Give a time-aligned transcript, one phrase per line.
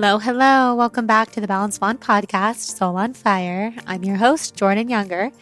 [0.00, 0.76] Hello, hello.
[0.76, 3.74] Welcome back to the Balance Blonde podcast, Soul on Fire.
[3.84, 5.32] I'm your host, Jordan Younger.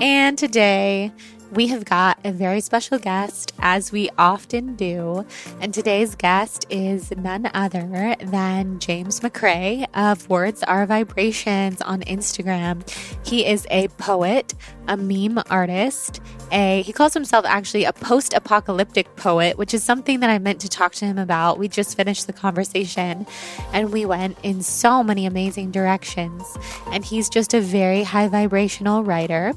[0.00, 1.12] And today
[1.52, 5.26] we have got a very special guest, as we often do.
[5.60, 12.88] And today's guest is none other than James McCrae of Words Are Vibrations on Instagram.
[13.22, 14.54] He is a poet,
[14.88, 16.20] a meme artist,
[16.52, 20.68] a he calls himself actually a post-apocalyptic poet, which is something that I meant to
[20.68, 21.58] talk to him about.
[21.58, 23.26] We just finished the conversation
[23.72, 26.44] and we went in so many amazing directions.
[26.92, 29.52] And he's just a very high vibrational writer.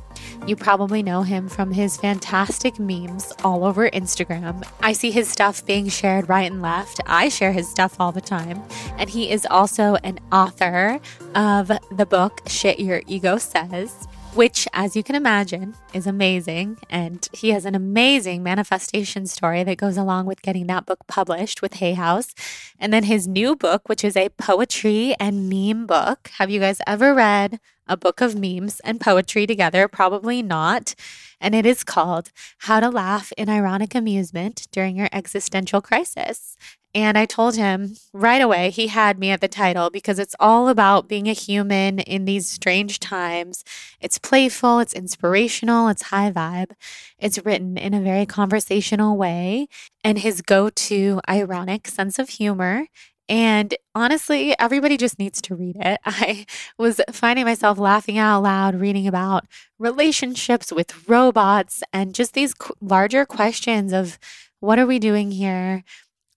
[0.47, 4.67] You probably know him from his fantastic memes all over Instagram.
[4.81, 6.99] I see his stuff being shared right and left.
[7.05, 8.61] I share his stuff all the time.
[8.97, 10.99] And he is also an author
[11.35, 16.77] of the book Shit Your Ego Says which, as you can imagine, is amazing.
[16.89, 21.61] And he has an amazing manifestation story that goes along with getting that book published
[21.61, 22.33] with Hay House.
[22.79, 26.29] And then his new book, which is a poetry and meme book.
[26.37, 29.87] Have you guys ever read a book of memes and poetry together?
[29.87, 30.93] Probably not.
[31.41, 36.55] And it is called How to Laugh in Ironic Amusement During Your Existential Crisis.
[36.95, 40.69] And I told him right away, he had me at the title because it's all
[40.69, 43.63] about being a human in these strange times.
[44.01, 46.71] It's playful, it's inspirational, it's high vibe.
[47.19, 49.67] It's written in a very conversational way,
[50.03, 52.87] and his go to ironic sense of humor.
[53.27, 55.99] And honestly, everybody just needs to read it.
[56.05, 56.47] I
[56.79, 59.45] was finding myself laughing out loud reading about
[59.77, 64.17] relationships with robots and just these larger questions of
[64.59, 65.83] what are we doing here?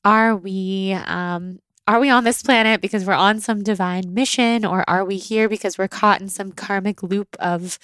[0.04, 4.88] Are we um, are we on this planet because we're on some divine mission, or
[4.88, 7.78] are we here because we're caught in some karmic loop of,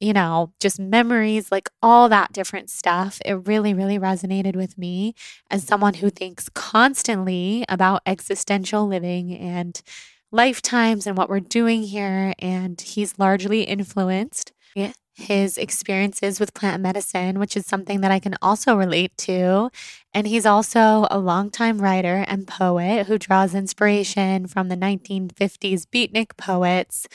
[0.00, 3.20] you know, just memories, like all that different stuff?
[3.24, 5.14] It really, really resonated with me
[5.50, 9.80] as someone who thinks constantly about existential living and
[10.32, 12.34] lifetimes and what we're doing here.
[12.38, 14.52] And he's largely influenced
[15.20, 19.70] his experiences with plant medicine, which is something that I can also relate to.
[20.12, 26.36] And he's also a longtime writer and poet who draws inspiration from the 1950s beatnik
[26.36, 27.06] poets.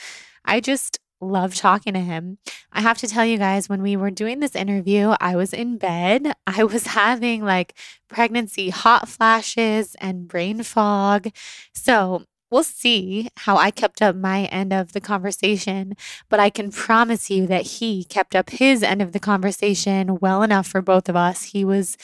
[0.44, 2.38] I just love talking to him.
[2.72, 5.78] I have to tell you guys, when we were doing this interview, I was in
[5.78, 6.32] bed.
[6.46, 7.74] I was having like
[8.08, 11.28] pregnancy hot flashes and brain fog.
[11.72, 15.94] So We'll see how I kept up my end of the conversation,
[16.28, 20.42] but I can promise you that he kept up his end of the conversation well
[20.42, 21.44] enough for both of us.
[21.44, 21.96] He was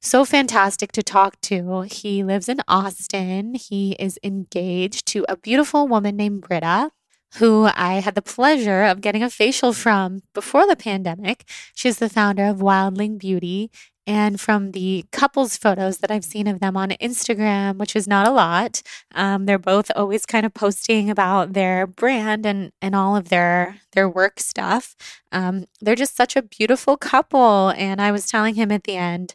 [0.00, 1.82] so fantastic to talk to.
[1.82, 3.54] He lives in Austin.
[3.54, 6.92] He is engaged to a beautiful woman named Britta
[7.34, 11.48] who I had the pleasure of getting a facial from before the pandemic.
[11.74, 13.70] She's the founder of Wildling Beauty
[14.06, 18.26] and from the couples photos that I've seen of them on Instagram, which is not
[18.26, 18.82] a lot,
[19.14, 23.76] um, they're both always kind of posting about their brand and and all of their
[23.92, 24.96] their work stuff.
[25.32, 29.34] Um, they're just such a beautiful couple, and I was telling him at the end.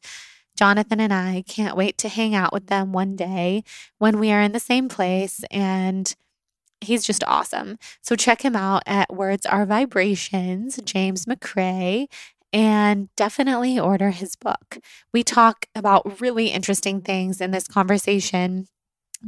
[0.58, 3.64] Jonathan and I can't wait to hang out with them one day
[3.98, 6.16] when we are in the same place and
[6.82, 7.78] he's just awesome.
[8.02, 12.08] So check him out at Words Are Vibrations, James McCrae,
[12.56, 14.78] and definitely order his book.
[15.12, 18.68] We talk about really interesting things in this conversation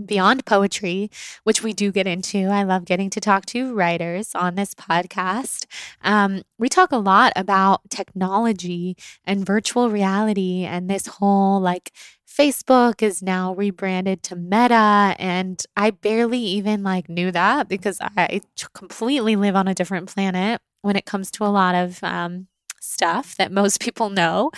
[0.06, 1.12] beyond poetry,
[1.44, 2.45] which we do get into.
[2.45, 5.65] I love getting to talk to writers on this podcast.
[6.01, 8.95] Um, we talk a lot about technology
[9.25, 11.91] and virtual reality and this whole like
[12.25, 18.39] Facebook is now rebranded to Meta and I barely even like knew that because I
[18.74, 22.47] completely live on a different planet when it comes to a lot of um,
[22.81, 24.51] stuff that most people know.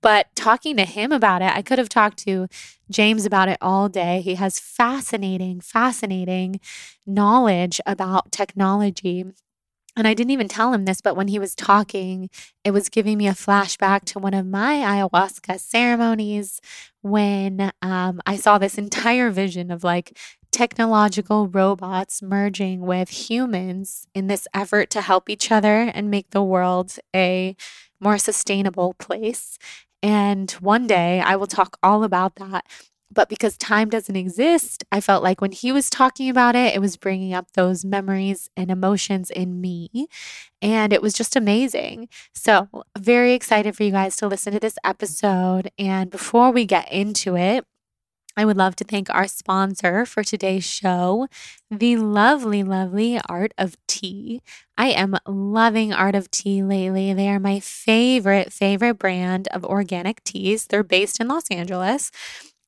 [0.00, 2.48] But talking to him about it, I could have talked to
[2.90, 4.20] James about it all day.
[4.20, 6.60] He has fascinating, fascinating
[7.06, 9.24] knowledge about technology.
[9.96, 12.28] And I didn't even tell him this, but when he was talking,
[12.64, 16.60] it was giving me a flashback to one of my ayahuasca ceremonies
[17.00, 20.18] when um, I saw this entire vision of like
[20.56, 26.42] technological robots merging with humans in this effort to help each other and make the
[26.42, 27.54] world a
[28.00, 29.58] more sustainable place.
[30.02, 32.64] And one day I will talk all about that.
[33.12, 36.80] But because time doesn't exist, I felt like when he was talking about it, it
[36.80, 40.08] was bringing up those memories and emotions in me.
[40.62, 42.08] And it was just amazing.
[42.34, 42.68] So,
[42.98, 45.70] very excited for you guys to listen to this episode.
[45.78, 47.66] And before we get into it,
[48.36, 51.26] I would love to thank our sponsor for today's show,
[51.70, 54.42] the lovely, lovely Art of Tea.
[54.76, 57.14] I am loving Art of Tea lately.
[57.14, 60.66] They are my favorite, favorite brand of organic teas.
[60.66, 62.10] They're based in Los Angeles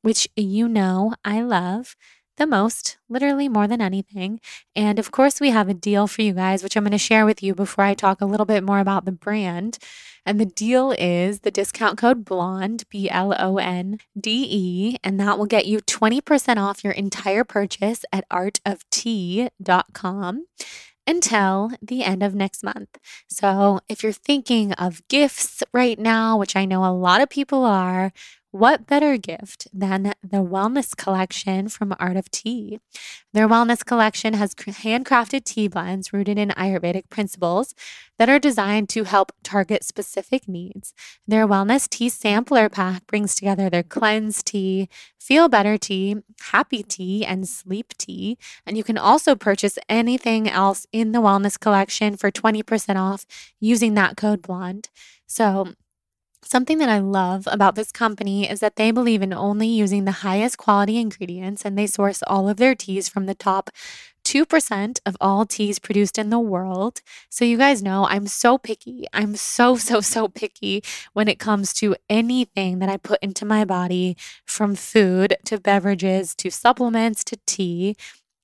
[0.02, 1.96] which you know I love
[2.36, 4.40] the most, literally more than anything.
[4.76, 7.24] And of course, we have a deal for you guys, which I'm going to share
[7.26, 9.78] with you before I talk a little bit more about the brand.
[10.24, 15.20] And the deal is the discount code BLONDE, B L O N D E, and
[15.20, 20.46] that will get you 20% off your entire purchase at artoftea.com
[21.06, 22.98] until the end of next month.
[23.28, 27.64] So, if you're thinking of gifts right now, which I know a lot of people
[27.64, 28.12] are,
[28.58, 32.80] what better gift than the Wellness Collection from Art of Tea?
[33.32, 37.72] Their Wellness Collection has handcrafted tea blends rooted in Ayurvedic principles
[38.18, 40.92] that are designed to help target specific needs.
[41.24, 44.88] Their Wellness Tea Sampler Pack brings together their cleanse tea,
[45.20, 46.16] feel better tea,
[46.50, 48.38] happy tea, and sleep tea.
[48.66, 53.24] And you can also purchase anything else in the Wellness Collection for 20% off
[53.60, 54.88] using that code BLONDE.
[55.28, 55.74] So,
[56.42, 60.22] Something that I love about this company is that they believe in only using the
[60.22, 63.70] highest quality ingredients and they source all of their teas from the top
[64.24, 67.00] 2% of all teas produced in the world.
[67.30, 69.06] So, you guys know I'm so picky.
[69.12, 70.82] I'm so, so, so picky
[71.12, 76.34] when it comes to anything that I put into my body from food to beverages
[76.36, 77.96] to supplements to tea.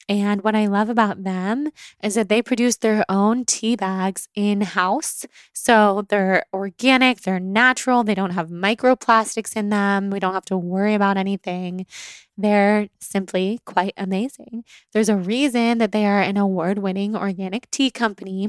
[0.09, 1.71] And what I love about them
[2.03, 5.25] is that they produce their own tea bags in house.
[5.55, 10.11] So they're organic, they're natural, they don't have microplastics in them.
[10.11, 11.87] We don't have to worry about anything.
[12.37, 14.65] They're simply quite amazing.
[14.93, 18.49] There's a reason that they are an award winning organic tea company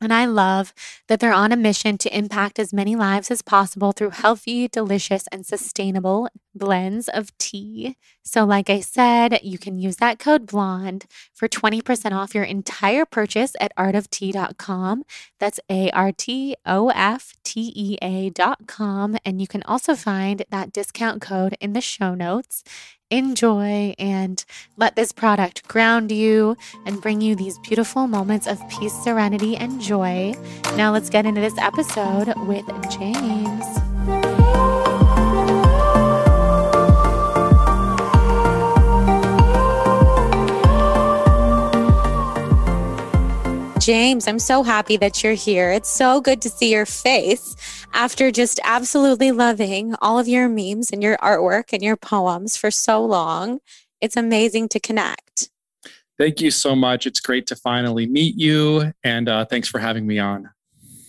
[0.00, 0.72] and I love
[1.08, 5.26] that they're on a mission to impact as many lives as possible through healthy, delicious,
[5.32, 7.96] and sustainable blends of tea.
[8.22, 13.04] So, like I said, you can use that code BLONDE for 20% off your entire
[13.04, 15.04] purchase at artoftea.com.
[15.40, 19.16] That's A R T O F T E A.com.
[19.24, 22.62] And you can also find that discount code in the show notes
[23.10, 24.44] enjoy and
[24.76, 26.56] let this product ground you
[26.86, 30.34] and bring you these beautiful moments of peace, serenity, and joy.
[30.76, 33.77] Now, let's get into this episode with James.
[43.88, 45.70] James, I'm so happy that you're here.
[45.72, 47.56] It's so good to see your face
[47.94, 52.70] after just absolutely loving all of your memes and your artwork and your poems for
[52.70, 53.60] so long.
[54.02, 55.48] It's amazing to connect.
[56.18, 57.06] Thank you so much.
[57.06, 58.92] It's great to finally meet you.
[59.04, 60.50] And uh, thanks for having me on.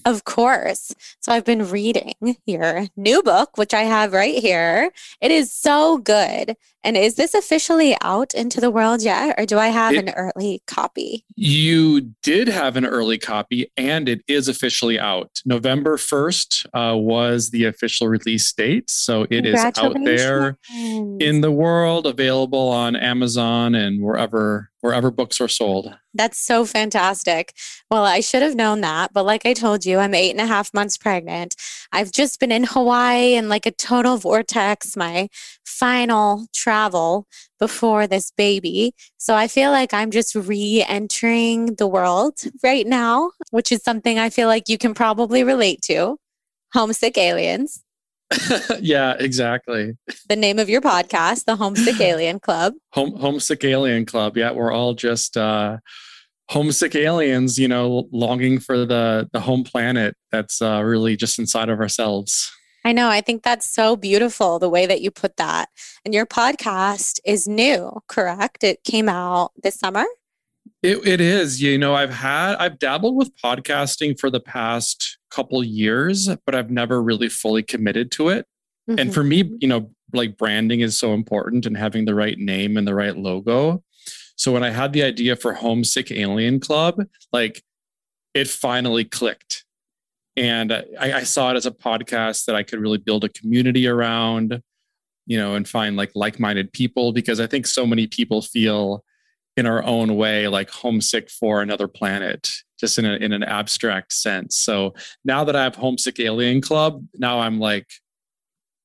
[0.05, 0.95] Of course.
[1.19, 2.13] So I've been reading
[2.45, 4.89] your new book, which I have right here.
[5.19, 6.55] It is so good.
[6.83, 10.13] And is this officially out into the world yet, or do I have it, an
[10.15, 11.25] early copy?
[11.35, 15.41] You did have an early copy, and it is officially out.
[15.45, 18.89] November 1st uh, was the official release date.
[18.89, 25.41] So it is out there in the world, available on Amazon and wherever wherever books
[25.41, 25.93] are sold.
[26.13, 27.53] That's so fantastic.
[27.91, 29.11] Well, I should have known that.
[29.13, 31.55] But like I told you, I'm eight and a half months pregnant.
[31.91, 35.29] I've just been in Hawaii and like a total vortex, my
[35.69, 37.27] final travel
[37.59, 38.93] before this baby.
[39.17, 44.17] So I feel like I'm just re entering the world right now, which is something
[44.17, 46.17] I feel like you can probably relate to.
[46.73, 47.83] Homesick aliens.
[48.79, 49.97] yeah, exactly.
[50.27, 52.73] The name of your podcast, the Homesick Alien Club.
[52.93, 54.37] Home, Homesick Alien Club.
[54.37, 55.77] Yeah, we're all just uh,
[56.49, 61.69] homesick aliens, you know, longing for the the home planet that's uh, really just inside
[61.69, 62.51] of ourselves.
[62.85, 63.09] I know.
[63.09, 65.69] I think that's so beautiful the way that you put that.
[66.05, 68.63] And your podcast is new, correct?
[68.63, 70.05] It came out this summer.
[70.81, 71.61] It, it is.
[71.61, 76.71] You know, I've had, I've dabbled with podcasting for the past couple years, but I've
[76.71, 78.45] never really fully committed to it.
[78.89, 78.99] Mm-hmm.
[78.99, 82.77] And for me, you know, like branding is so important and having the right name
[82.77, 83.83] and the right logo.
[84.35, 87.61] So when I had the idea for Homesick Alien Club, like
[88.33, 89.65] it finally clicked.
[90.39, 90.85] And I,
[91.17, 94.63] I saw it as a podcast that I could really build a community around,
[95.25, 99.03] you know, and find like like minded people because I think so many people feel
[99.57, 104.13] in our own way like homesick for another planet just in, a, in an abstract
[104.13, 104.55] sense.
[104.55, 104.93] So
[105.25, 107.87] now that i have homesick alien club now i'm like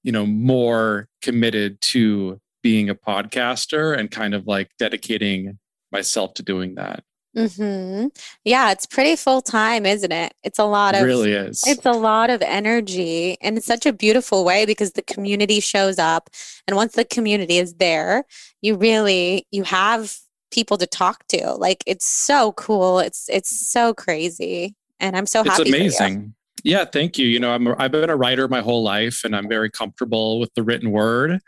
[0.03, 5.59] you know more committed to being a podcaster and kind of like dedicating
[5.93, 8.07] myself to doing that hmm
[8.45, 10.35] Yeah, it's pretty full time, isn't it?
[10.43, 11.63] It's a lot of it really is.
[11.67, 15.99] It's a lot of energy, and it's such a beautiful way because the community shows
[15.99, 16.31] up,
[16.67, 18.25] and once the community is there,
[18.63, 20.17] you really you have
[20.53, 21.55] people to talk to.
[21.55, 23.01] Like it's so cool.
[23.01, 25.63] It's it's so crazy, and I'm so happy.
[25.63, 26.35] It's amazing.
[26.63, 27.27] Yeah, thank you.
[27.27, 30.39] You know, I'm a, I've been a writer my whole life, and I'm very comfortable
[30.39, 31.41] with the written word,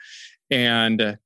[0.50, 1.16] and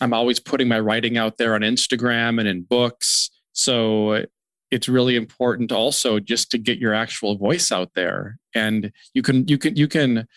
[0.00, 3.30] I'm always putting my writing out there on Instagram and in books.
[3.54, 4.26] So
[4.70, 9.48] it's really important also just to get your actual voice out there, and you can
[9.48, 10.28] you can you can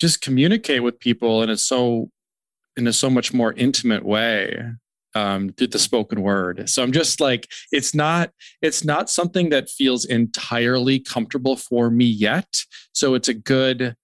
[0.00, 2.10] just communicate with people in a so
[2.76, 4.58] in a so much more intimate way
[5.14, 6.68] um, through the spoken word.
[6.68, 8.30] So I'm just like, it's not,
[8.62, 12.64] it's not something that feels entirely comfortable for me yet.
[12.92, 13.96] So it's a good,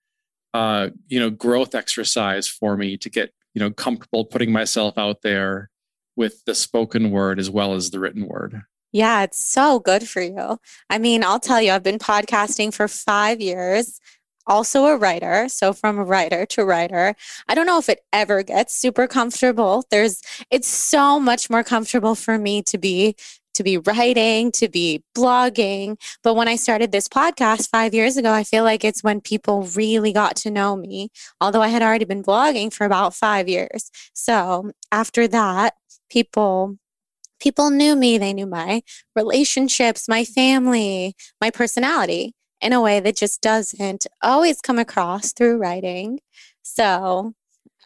[0.55, 5.23] uh, you know, growth exercise for me to get, you know, comfortable putting myself out
[5.23, 5.71] there
[6.17, 8.63] with the spoken word as well as the written word.
[8.93, 10.59] Yeah, it's so good for you.
[10.89, 14.01] I mean, I'll tell you, I've been podcasting for five years
[14.47, 15.49] also a writer.
[15.49, 17.15] So from a writer to writer,
[17.49, 19.85] I don't know if it ever gets super comfortable.
[19.91, 23.17] There's, it's so much more comfortable for me to be
[23.53, 26.01] to be writing, to be blogging.
[26.23, 29.65] But when I started this podcast five years ago, I feel like it's when people
[29.75, 31.09] really got to know me,
[31.41, 33.91] although I had already been blogging for about five years.
[34.15, 35.75] So after that,
[36.11, 36.77] people
[37.41, 38.83] people knew me they knew my
[39.17, 45.59] relationships my family my personality in a way that just doesn't always come across through
[45.59, 46.21] writing.
[46.63, 47.35] So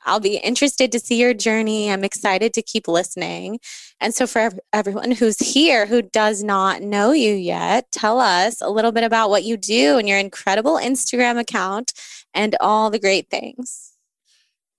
[0.07, 1.91] I'll be interested to see your journey.
[1.91, 3.59] I'm excited to keep listening.
[4.01, 8.69] And so, for everyone who's here who does not know you yet, tell us a
[8.69, 11.95] little bit about what you do and your incredible Instagram account
[12.35, 13.93] and all the great things.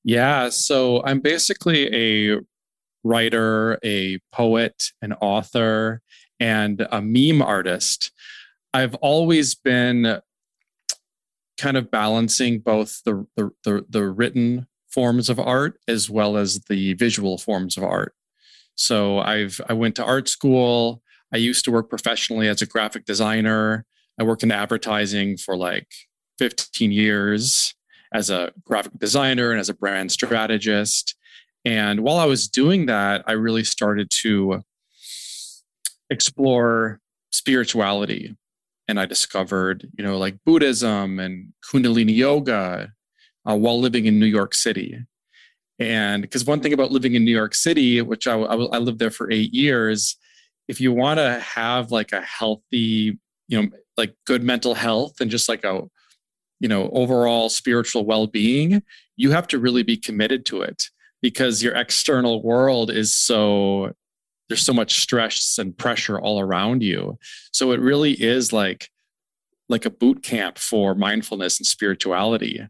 [0.03, 0.49] Yeah.
[0.49, 2.41] So, I'm basically a
[3.05, 6.01] writer, a poet, an author,
[6.39, 8.11] and a meme artist.
[8.73, 10.19] I've always been
[11.57, 16.59] kind of balancing both the, the, the, the written forms of art as well as
[16.67, 18.13] the visual forms of art.
[18.75, 21.01] So I've I went to art school.
[21.33, 23.85] I used to work professionally as a graphic designer.
[24.19, 25.87] I worked in advertising for like
[26.39, 27.73] 15 years
[28.13, 31.15] as a graphic designer and as a brand strategist.
[31.65, 34.61] And while I was doing that, I really started to
[36.11, 36.99] explore
[37.31, 38.35] spirituality
[38.87, 42.91] and I discovered, you know, like Buddhism and Kundalini yoga
[43.49, 44.99] uh, while living in New York City.
[45.79, 48.99] And because one thing about living in New York City, which I, I, I lived
[48.99, 50.15] there for eight years,
[50.67, 55.31] if you want to have like a healthy, you know, like good mental health and
[55.31, 55.81] just like a,
[56.59, 58.83] you know, overall spiritual well being,
[59.17, 60.89] you have to really be committed to it
[61.21, 63.91] because your external world is so
[64.47, 67.17] there's so much stress and pressure all around you.
[67.51, 68.89] So it really is like
[69.67, 72.61] like a boot camp for mindfulness and spirituality.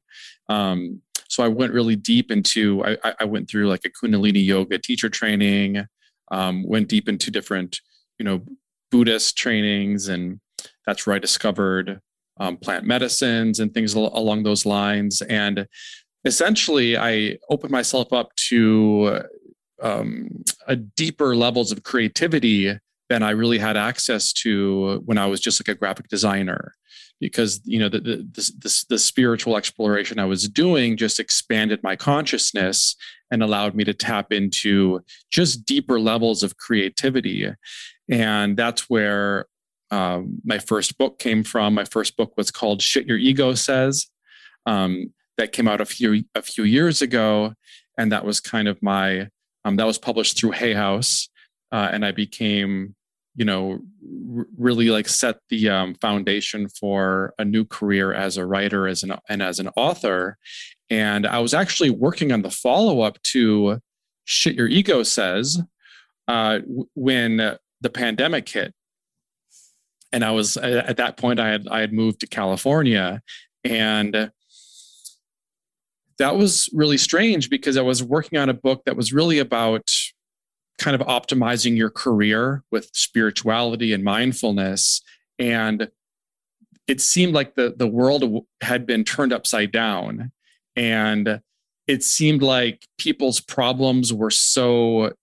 [0.47, 4.77] Um, so i went really deep into I, I went through like a kundalini yoga
[4.77, 5.83] teacher training
[6.31, 7.81] um, went deep into different
[8.19, 8.43] you know
[8.91, 10.39] buddhist trainings and
[10.85, 11.99] that's where i discovered
[12.39, 15.21] um, plant medicines and things along those lines.
[15.21, 15.67] And
[16.25, 19.21] essentially i opened myself up to
[19.81, 22.77] um, a deeper levels of creativity
[23.09, 26.73] than I really had access to when I was just like a graphic designer.
[27.21, 31.95] Because you know the the, the, the spiritual exploration I was doing just expanded my
[31.95, 32.97] consciousness
[33.31, 34.99] and allowed me to tap into
[35.31, 37.47] just deeper levels of creativity,
[38.11, 39.45] and that's where
[39.91, 41.73] um, my first book came from.
[41.73, 44.07] My first book was called "Shit Your Ego Says,"
[44.65, 47.53] um, that came out a few a few years ago,
[47.97, 49.29] and that was kind of my
[49.63, 51.29] um, that was published through Hay House,
[51.71, 52.95] uh, and I became,
[53.35, 53.79] you know,
[54.37, 59.03] r- really like set the um, foundation for a new career as a writer, as
[59.03, 60.37] an and as an author.
[60.89, 63.79] And I was actually working on the follow up to
[64.25, 65.61] "Shit Your Ego Says"
[66.27, 66.59] uh,
[66.93, 67.37] when
[67.81, 68.73] the pandemic hit,
[70.11, 73.21] and I was at that point I had I had moved to California,
[73.63, 74.31] and
[76.19, 79.89] that was really strange because I was working on a book that was really about
[80.77, 85.01] kind of optimizing your career with spirituality and mindfulness.
[85.39, 85.89] And
[86.87, 90.31] it seemed like the the world had been turned upside down.
[90.75, 91.41] And
[91.87, 95.13] it seemed like people's problems were so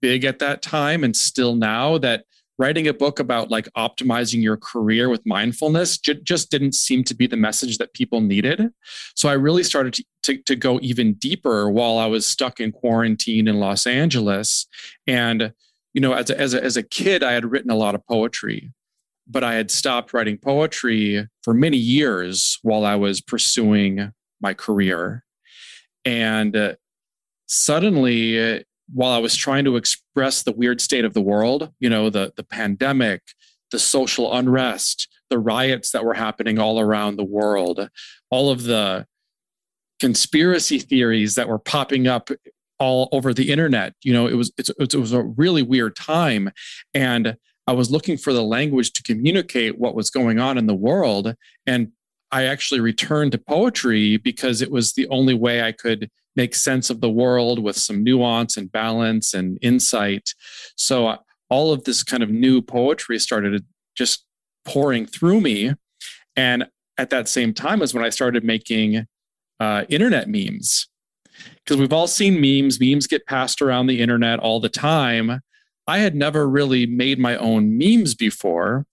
[0.00, 2.24] big at that time and still now that
[2.58, 7.26] writing a book about like optimizing your career with mindfulness just didn't seem to be
[7.26, 8.70] the message that people needed.
[9.14, 12.72] So i really started to, to, to, go even deeper while i was stuck in
[12.72, 14.66] quarantine in los angeles.
[15.06, 15.52] And
[15.92, 18.06] you know as a, as a, as a kid i had written a lot of
[18.06, 18.70] poetry
[19.26, 25.24] but i had stopped writing poetry for many years while i was pursuing my career.
[26.04, 26.74] And uh,
[27.46, 32.10] suddenly while I was trying to express the weird state of the world, you know,
[32.10, 33.22] the, the pandemic,
[33.70, 37.88] the social unrest, the riots that were happening all around the world,
[38.30, 39.06] all of the
[39.98, 42.30] conspiracy theories that were popping up
[42.78, 43.94] all over the internet.
[44.02, 46.50] You know, it was it was a really weird time,
[46.94, 50.74] and I was looking for the language to communicate what was going on in the
[50.74, 51.34] world.
[51.66, 51.92] And
[52.32, 56.90] I actually returned to poetry because it was the only way I could make sense
[56.90, 60.34] of the world with some nuance and balance and insight.
[60.76, 61.18] So uh,
[61.48, 63.64] all of this kind of new poetry started
[63.96, 64.24] just
[64.64, 65.72] pouring through me.
[66.36, 66.66] And
[66.98, 69.06] at that same time as when I started making
[69.60, 70.88] uh, internet memes.
[71.64, 75.40] Because we've all seen memes, memes get passed around the internet all the time.
[75.86, 78.86] I had never really made my own memes before.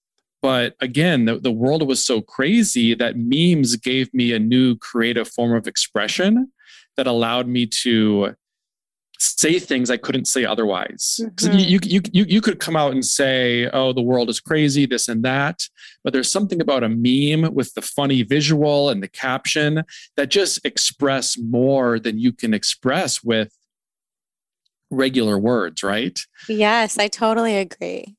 [0.44, 5.30] But again, the, the world was so crazy that memes gave me a new creative
[5.30, 6.52] form of expression
[6.98, 8.36] that allowed me to
[9.20, 11.22] say things I couldn't say otherwise.
[11.22, 11.58] mm-hmm.
[11.58, 15.08] you, you, you, you could come out and say, oh, the world is crazy, this
[15.08, 15.62] and that.
[16.04, 19.86] But there's something about a meme with the funny visual and the caption
[20.18, 23.56] that just express more than you can express with
[24.92, 26.20] regular words, right?
[26.50, 28.18] Yes, I totally agree.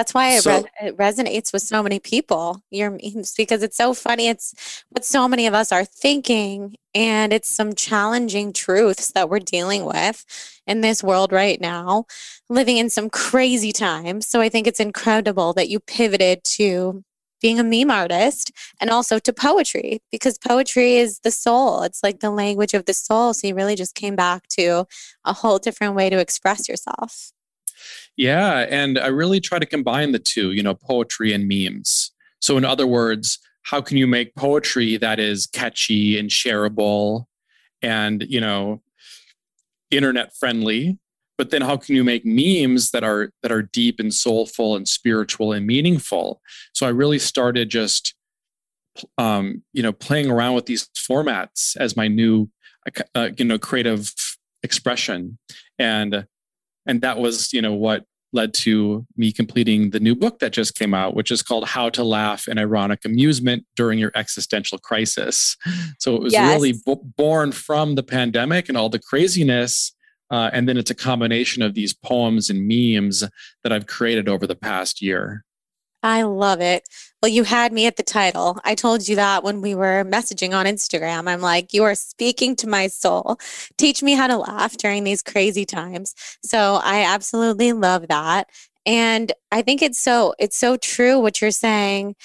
[0.00, 2.62] That's why it, so, it, resonates with so many people.
[2.70, 4.28] Your memes because it's so funny.
[4.28, 9.40] It's what so many of us are thinking, and it's some challenging truths that we're
[9.40, 10.24] dealing with
[10.66, 12.06] in this world right now,
[12.48, 14.26] living in some crazy times.
[14.26, 17.04] So I think it's incredible that you pivoted to
[17.42, 21.82] being a meme artist and also to poetry because poetry is the soul.
[21.82, 23.34] It's like the language of the soul.
[23.34, 24.86] So you really just came back to
[25.26, 27.32] a whole different way to express yourself.
[28.16, 28.66] Yeah.
[28.68, 32.12] And I really try to combine the two, you know, poetry and memes.
[32.40, 37.26] So, in other words, how can you make poetry that is catchy and shareable
[37.82, 38.82] and, you know,
[39.90, 40.98] internet friendly?
[41.36, 44.86] But then how can you make memes that are that are deep and soulful and
[44.86, 46.42] spiritual and meaningful?
[46.74, 48.14] So I really started just
[49.18, 52.50] um, you know, playing around with these formats as my new,
[53.14, 54.12] uh, you know, creative
[54.62, 55.38] expression,
[55.78, 56.26] and
[56.90, 60.74] and that was, you know, what led to me completing the new book that just
[60.74, 65.56] came out, which is called How to Laugh in Ironic Amusement During Your Existential Crisis.
[65.98, 66.52] So it was yes.
[66.52, 69.92] really b- born from the pandemic and all the craziness.
[70.30, 73.24] Uh, and then it's a combination of these poems and memes
[73.64, 75.44] that I've created over the past year.
[76.02, 76.88] I love it.
[77.22, 78.58] Well, you had me at the title.
[78.64, 81.28] I told you that when we were messaging on Instagram.
[81.28, 83.38] I'm like, you are speaking to my soul.
[83.76, 86.14] Teach me how to laugh during these crazy times.
[86.42, 88.48] So I absolutely love that.
[88.86, 92.16] And I think it's so it's so true what you're saying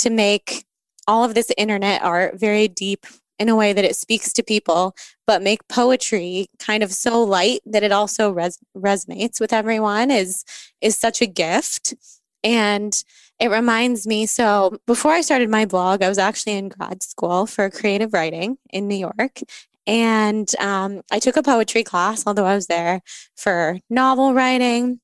[0.00, 0.64] to make
[1.06, 3.06] all of this internet art very deep
[3.38, 4.94] in a way that it speaks to people,
[5.26, 10.44] but make poetry kind of so light that it also res- resonates with everyone is
[10.80, 11.94] is such a gift.
[12.44, 12.94] And
[13.38, 17.46] it reminds me so before I started my blog, I was actually in grad school
[17.46, 19.40] for creative writing in New York.
[19.86, 23.00] And um, I took a poetry class, although I was there
[23.36, 25.00] for novel writing.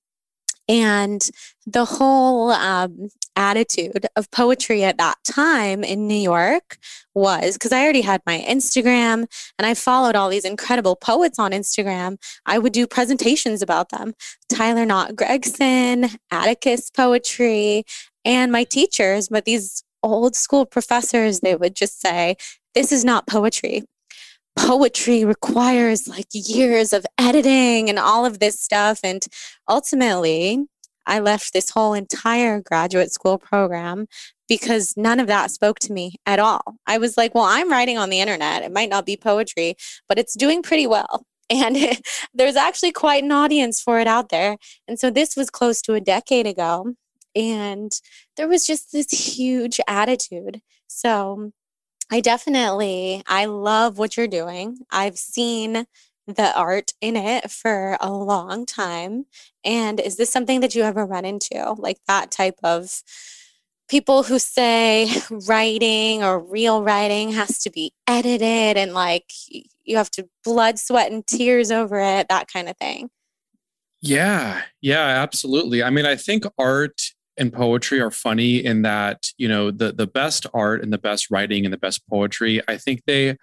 [0.68, 1.28] And
[1.66, 6.76] the whole um, attitude of poetry at that time in New York
[7.14, 9.26] was because I already had my Instagram
[9.58, 12.18] and I followed all these incredible poets on Instagram.
[12.44, 14.14] I would do presentations about them
[14.48, 17.84] Tyler Knott Gregson, Atticus Poetry,
[18.24, 19.28] and my teachers.
[19.28, 22.36] But these old school professors, they would just say,
[22.74, 23.84] This is not poetry
[24.58, 29.00] poetry requires like years of editing and all of this stuff.
[29.04, 29.24] And
[29.68, 30.66] ultimately,
[31.06, 34.08] I left this whole entire graduate school program
[34.48, 36.76] because none of that spoke to me at all.
[36.86, 38.62] I was like, well, I'm writing on the internet.
[38.62, 39.76] It might not be poetry,
[40.08, 41.24] but it's doing pretty well.
[41.50, 41.78] And
[42.34, 44.58] there's actually quite an audience for it out there.
[44.86, 46.92] And so this was close to a decade ago.
[47.34, 47.90] And
[48.36, 50.60] there was just this huge attitude.
[50.88, 51.52] So
[52.10, 54.78] I definitely, I love what you're doing.
[54.90, 55.86] I've seen
[56.26, 59.26] the art in it for a long time.
[59.64, 61.74] And is this something that you ever run into?
[61.76, 63.02] Like that type of
[63.88, 65.10] people who say
[65.46, 69.32] writing or real writing has to be edited and like
[69.84, 73.10] you have to blood, sweat, and tears over it, that kind of thing.
[74.00, 75.82] Yeah, yeah, absolutely.
[75.82, 80.06] I mean, I think art and poetry are funny in that, you know, the the
[80.06, 83.36] best art and the best writing and the best poetry, I think they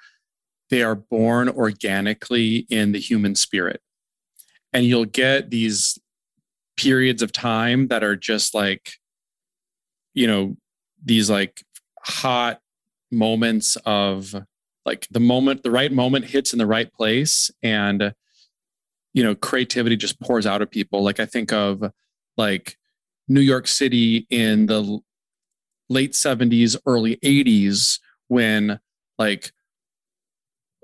[0.69, 3.81] they are born organically in the human spirit.
[4.73, 5.97] And you'll get these
[6.77, 8.91] periods of time that are just like
[10.13, 10.57] you know
[11.03, 11.63] these like
[11.99, 12.59] hot
[13.11, 14.35] moments of
[14.85, 18.13] like the moment the right moment hits in the right place and
[19.13, 21.83] you know creativity just pours out of people like i think of
[22.37, 22.77] like
[23.27, 24.99] new york city in the
[25.89, 28.79] late 70s early 80s when
[29.17, 29.51] like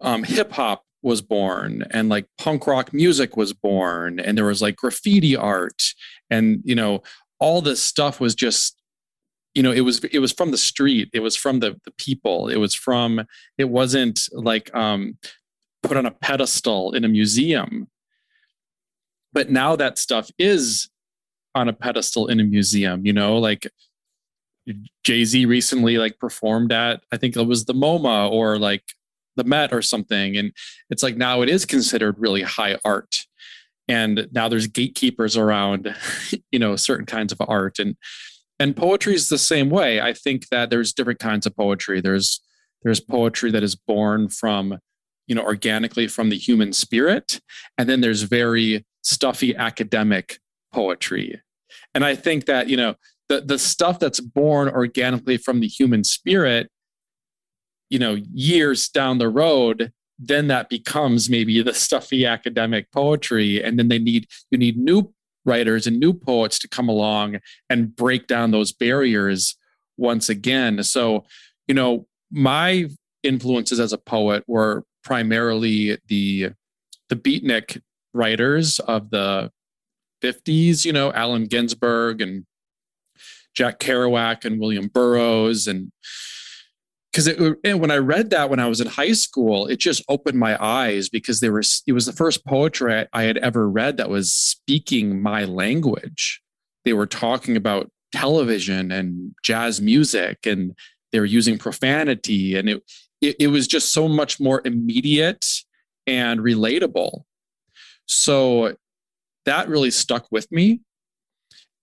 [0.01, 4.61] um, hip hop was born and like punk rock music was born and there was
[4.61, 5.93] like graffiti art
[6.29, 7.01] and you know
[7.39, 8.81] all this stuff was just
[9.53, 11.09] you know it was it was from the street.
[11.13, 12.47] It was from the the people.
[12.47, 13.25] It was from
[13.57, 15.17] it wasn't like um
[15.83, 17.87] put on a pedestal in a museum.
[19.33, 20.89] But now that stuff is
[21.55, 23.67] on a pedestal in a museum you know like
[25.03, 28.83] jay-z recently like performed at i think it was the moma or like
[29.35, 30.37] the met or something.
[30.37, 30.51] And
[30.89, 33.25] it's like now it is considered really high art.
[33.87, 35.95] And now there's gatekeepers around
[36.51, 37.79] you know certain kinds of art.
[37.79, 37.95] And
[38.59, 39.99] and poetry is the same way.
[39.99, 42.01] I think that there's different kinds of poetry.
[42.01, 42.41] There's
[42.83, 44.77] there's poetry that is born from
[45.27, 47.39] you know organically from the human spirit.
[47.77, 50.39] And then there's very stuffy academic
[50.71, 51.41] poetry
[51.93, 52.95] and i think that you know
[53.29, 56.69] the the stuff that's born organically from the human spirit
[57.89, 63.79] you know years down the road then that becomes maybe the stuffy academic poetry and
[63.79, 65.13] then they need you need new
[65.45, 69.57] writers and new poets to come along and break down those barriers
[69.97, 70.83] once again.
[70.83, 71.25] So,
[71.67, 72.87] you know, my
[73.23, 76.51] influences as a poet were primarily the
[77.09, 77.81] the beatnik
[78.13, 79.51] writers of the
[80.21, 82.45] 50s, you know, Allen Ginsberg and
[83.53, 85.91] Jack Kerouac and William Burroughs and
[87.11, 87.27] because
[87.63, 91.09] when I read that when I was in high school, it just opened my eyes
[91.09, 94.31] because there was it was the first poetry I, I had ever read that was
[94.31, 96.41] speaking my language.
[96.85, 100.73] They were talking about television and jazz music, and
[101.11, 102.83] they were using profanity, and it,
[103.19, 105.45] it, it was just so much more immediate
[106.07, 107.23] and relatable.
[108.05, 108.75] So
[109.45, 110.81] that really stuck with me.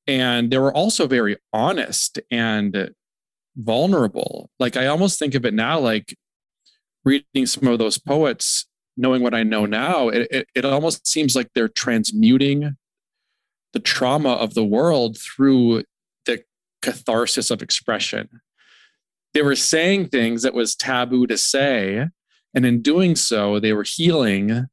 [0.07, 2.91] And they were also very honest and
[3.57, 4.51] vulnerable.
[4.59, 6.17] Like I almost think of it now like
[7.05, 8.67] reading some of those poets,
[8.97, 12.77] knowing what I know now, it, it, it almost seems like they're transmuting
[13.73, 15.85] the trauma of the world through
[16.27, 16.43] the
[16.83, 18.29] catharsis of expression.
[19.35, 22.09] They were saying things that was taboo to say.
[22.55, 24.69] And in doing so, they were healing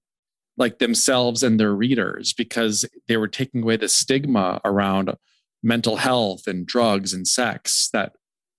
[0.57, 5.13] like themselves and their readers because they were taking away the stigma around
[5.61, 8.13] mental health and drugs and sex that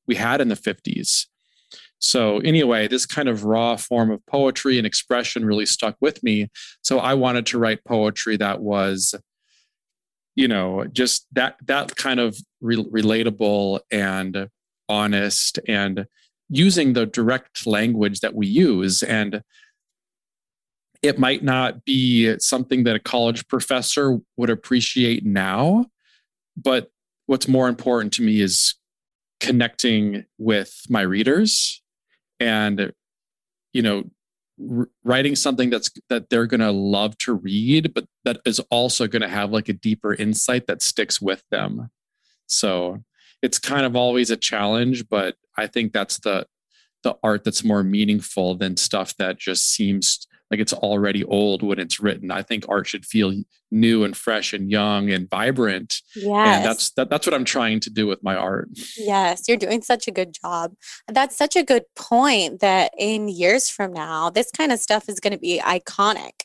[0.06, 1.26] we had in the 50s.
[1.98, 6.48] So, anyway, this kind of raw form of poetry and expression really stuck with me.
[6.82, 9.14] So, I wanted to write poetry that was,
[10.34, 14.48] you know, just that that kind of re- relatable and
[14.88, 16.06] honest and
[16.48, 19.42] using the direct language that we use and
[21.06, 25.86] it might not be something that a college professor would appreciate now
[26.56, 26.90] but
[27.26, 28.74] what's more important to me is
[29.40, 31.82] connecting with my readers
[32.40, 32.92] and
[33.72, 34.04] you know
[35.04, 39.20] writing something that's that they're going to love to read but that is also going
[39.22, 41.90] to have like a deeper insight that sticks with them.
[42.46, 43.04] So
[43.42, 46.46] it's kind of always a challenge but i think that's the
[47.02, 51.78] the art that's more meaningful than stuff that just seems like it's already old when
[51.78, 52.30] it's written.
[52.30, 53.32] I think art should feel
[53.70, 56.02] new and fresh and young and vibrant.
[56.14, 56.56] Yes.
[56.56, 58.68] And that's that, that's what I'm trying to do with my art.
[58.96, 60.74] Yes, you're doing such a good job.
[61.08, 65.20] That's such a good point that in years from now, this kind of stuff is
[65.20, 66.42] going to be iconic.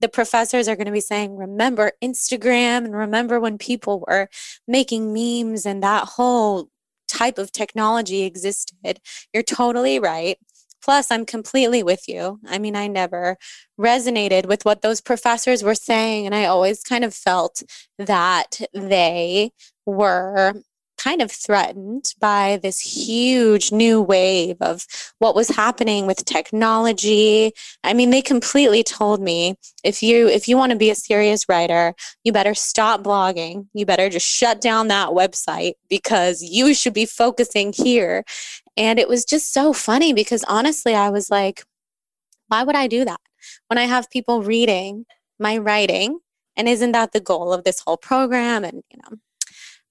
[0.00, 4.28] The professors are going to be saying, remember Instagram and remember when people were
[4.66, 6.68] making memes and that whole
[7.08, 9.00] type of technology existed.
[9.32, 10.36] You're totally right.
[10.84, 12.40] Plus, I'm completely with you.
[12.46, 13.38] I mean, I never
[13.80, 16.26] resonated with what those professors were saying.
[16.26, 17.62] And I always kind of felt
[17.98, 19.52] that they
[19.86, 20.54] were
[20.96, 24.86] kind of threatened by this huge new wave of
[25.18, 27.52] what was happening with technology.
[27.82, 31.48] I mean, they completely told me if you if you want to be a serious
[31.48, 33.66] writer, you better stop blogging.
[33.74, 38.24] You better just shut down that website because you should be focusing here.
[38.76, 41.64] And it was just so funny because honestly, I was like,
[42.48, 43.20] why would I do that?
[43.68, 45.06] When I have people reading
[45.38, 46.20] my writing,
[46.56, 48.64] and isn't that the goal of this whole program?
[48.64, 49.18] And, you know,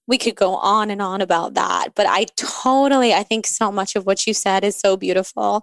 [0.06, 1.88] we could go on and on about that.
[1.94, 5.62] But I totally, I think so much of what you said is so beautiful.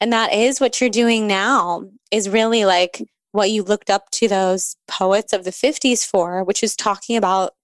[0.00, 3.02] And that is what you're doing now, is really like
[3.32, 7.54] what you looked up to those poets of the 50s for, which is talking about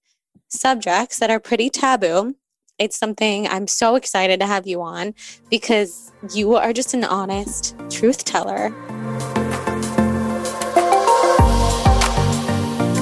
[0.49, 2.35] subjects that are pretty taboo.
[2.79, 5.15] It's something I'm so excited to have you on
[5.49, 8.71] because you are just an honest truth teller.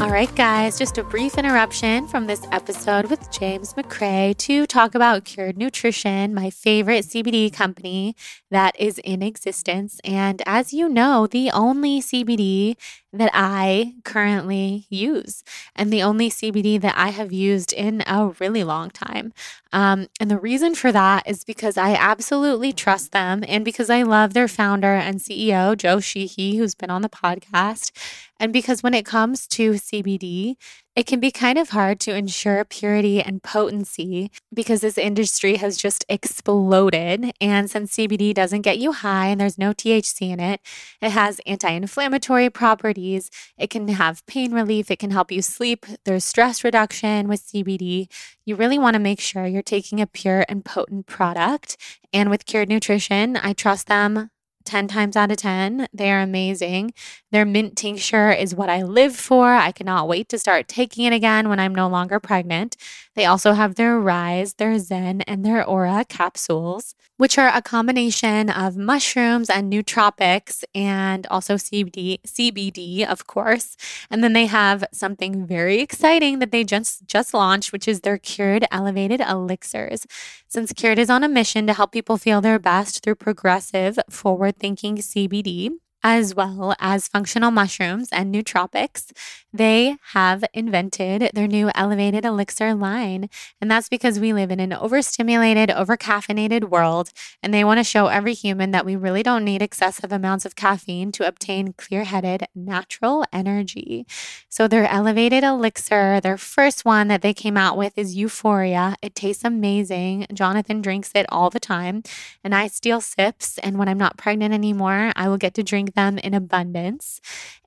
[0.02, 4.96] All right, guys, just a brief interruption from this episode with James McCrae to talk
[4.96, 8.16] about Cured Nutrition, my favorite CBD company
[8.50, 10.00] that is in existence.
[10.06, 12.78] And as you know, the only CBD
[13.18, 15.44] that I currently use,
[15.76, 19.34] and the only CBD that I have used in a really long time.
[19.74, 24.04] Um, and the reason for that is because I absolutely trust them and because I
[24.04, 27.92] love their founder and CEO, Joe Sheehey, who's been on the podcast.
[28.40, 30.56] And because when it comes to CBD,
[30.96, 35.76] it can be kind of hard to ensure purity and potency because this industry has
[35.76, 37.34] just exploded.
[37.42, 40.62] And since CBD doesn't get you high and there's no THC in it,
[41.02, 43.30] it has anti inflammatory properties.
[43.58, 44.90] It can have pain relief.
[44.90, 45.86] It can help you sleep.
[46.06, 48.08] There's stress reduction with CBD.
[48.46, 51.76] You really want to make sure you're taking a pure and potent product.
[52.14, 54.30] And with Cured Nutrition, I trust them
[54.66, 55.88] 10 times out of 10.
[55.94, 56.94] They are amazing.
[57.32, 59.54] Their mint tincture is what I live for.
[59.54, 62.76] I cannot wait to start taking it again when I'm no longer pregnant.
[63.16, 68.50] They also have their Rise, their Zen, and their Aura capsules, which are a combination
[68.50, 73.78] of mushrooms and nootropics and also CBD, CBD, of course.
[74.10, 78.18] And then they have something very exciting that they just just launched, which is their
[78.18, 80.06] Cured Elevated Elixirs.
[80.48, 84.58] Since Cured is on a mission to help people feel their best through progressive, forward
[84.58, 85.72] thinking CBD,
[86.06, 89.12] as well as functional mushrooms and nootropics,
[89.52, 93.28] they have invented their new elevated elixir line.
[93.60, 97.10] And that's because we live in an overstimulated, overcaffeinated world.
[97.42, 100.56] And they want to show every human that we really don't need excessive amounts of
[100.56, 104.06] caffeine to obtain clear headed, natural energy.
[104.48, 108.96] So, their elevated elixir, their first one that they came out with is Euphoria.
[109.02, 110.28] It tastes amazing.
[110.32, 112.04] Jonathan drinks it all the time.
[112.44, 113.58] And I steal sips.
[113.58, 117.22] And when I'm not pregnant anymore, I will get to drink them in abundance.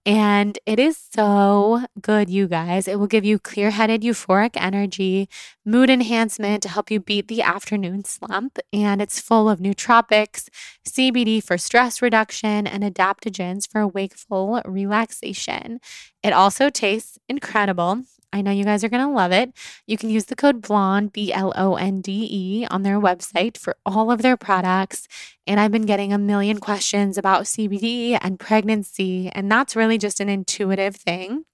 [0.09, 2.89] And it is so good, you guys.
[2.89, 5.29] It will give you clear headed, euphoric energy,
[5.67, 8.59] mood enhancement to help you beat the afternoon slump.
[8.73, 10.49] And it's full of nootropics,
[10.89, 15.79] CBD for stress reduction, and adaptogens for wakeful relaxation.
[16.23, 18.05] It also tastes incredible.
[18.33, 19.53] I know you guys are going to love it.
[19.87, 23.57] You can use the code BLONDE, B L O N D E, on their website
[23.57, 25.09] for all of their products.
[25.47, 29.31] And I've been getting a million questions about CBD and pregnancy.
[29.31, 31.45] And that's really just an intuitive thing.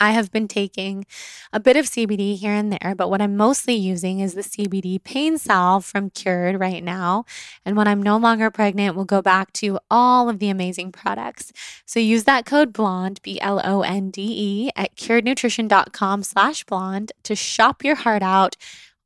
[0.00, 1.06] I have been taking
[1.52, 5.02] a bit of CBD here and there, but what I'm mostly using is the CBD
[5.02, 7.24] pain salve from Cured right now.
[7.64, 11.52] And when I'm no longer pregnant, we'll go back to all of the amazing products.
[11.86, 17.12] So use that code BLONDE, B L O N D E, at curednutrition.com slash blonde
[17.22, 18.56] to shop your heart out.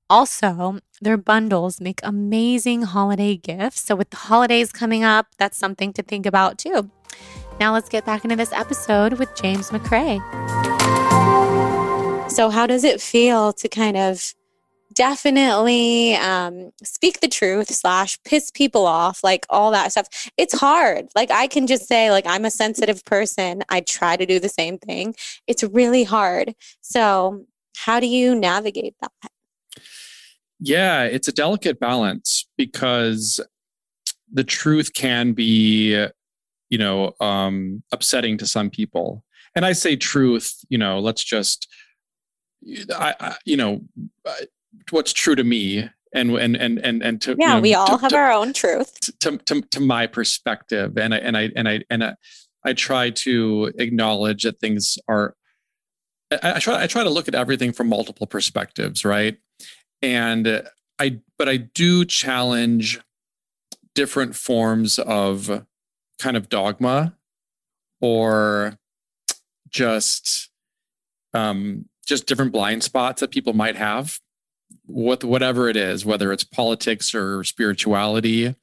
[0.09, 3.83] Also, their bundles make amazing holiday gifts.
[3.83, 6.91] So, with the holidays coming up, that's something to think about too.
[7.59, 10.21] Now, let's get back into this episode with James McCrae.
[12.31, 14.35] So, how does it feel to kind of
[14.92, 20.31] definitely um, speak the truth slash piss people off like all that stuff?
[20.37, 21.09] It's hard.
[21.14, 23.62] Like i can just say like i'm a sensitive person.
[23.69, 25.14] I try to do the same thing.
[25.47, 26.55] It's really hard.
[26.81, 29.12] So how do you navigate that?
[30.61, 33.40] Yeah it's a delicate balance because
[34.33, 36.07] the truth can be
[36.70, 39.24] you know um upsetting to some people.
[39.55, 41.66] And i say truth you know let's just
[42.94, 43.81] I, I you know
[44.90, 47.87] what's true to me and and and and and to yeah you know, we all
[47.87, 49.18] to, have to, our own truth.
[49.20, 50.96] to, to to my perspective.
[50.98, 52.14] And i and i and i and I,
[52.64, 55.35] I try to acknowledge that things are
[56.31, 59.37] I, I try i try to look at everything from multiple perspectives right?
[60.02, 60.62] And
[60.98, 63.00] i but i do challenge
[63.94, 65.64] different forms of
[66.18, 67.14] kind of dogma
[68.00, 68.79] or
[69.68, 70.50] just
[71.35, 74.20] um, just different blind spots that people might have
[74.87, 78.55] what whatever it is, whether it's politics or spirituality.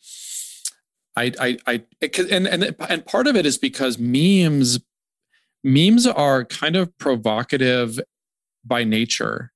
[1.15, 4.79] I I I and and and part of it is because memes
[5.63, 7.99] memes are kind of provocative
[8.65, 9.51] by nature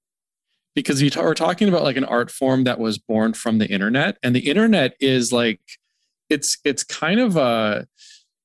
[0.75, 4.17] because we are talking about like an art form that was born from the internet
[4.21, 5.59] and the internet is like
[6.29, 7.87] it's it's kind of a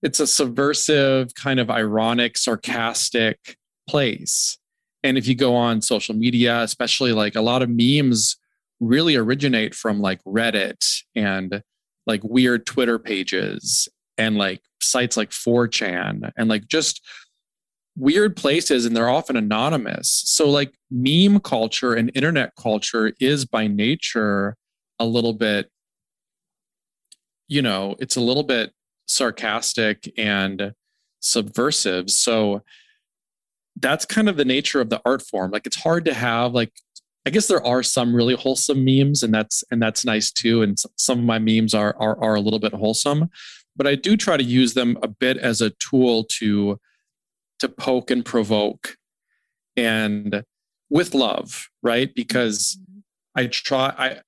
[0.02, 3.56] it's a subversive kind of ironic sarcastic
[3.88, 4.58] place
[5.02, 8.36] and if you go on social media especially like a lot of memes
[8.80, 11.62] really originate from like reddit and
[12.06, 17.00] like weird twitter pages and like sites like 4chan and like just
[17.96, 20.22] weird places and they're often anonymous.
[20.26, 24.56] So, like, meme culture and internet culture is by nature
[24.98, 25.70] a little bit,
[27.48, 28.72] you know, it's a little bit
[29.06, 30.74] sarcastic and
[31.20, 32.10] subversive.
[32.10, 32.62] So,
[33.76, 35.50] that's kind of the nature of the art form.
[35.50, 36.72] Like, it's hard to have, like,
[37.24, 40.62] I guess there are some really wholesome memes, and that's and that's nice too.
[40.62, 43.30] And some of my memes are are, are a little bit wholesome,
[43.76, 46.80] but I do try to use them a bit as a tool to
[47.60, 48.96] to poke and provoke
[49.76, 50.42] and
[50.90, 52.12] with love, right?
[52.12, 53.00] Because mm-hmm.
[53.36, 54.20] I try I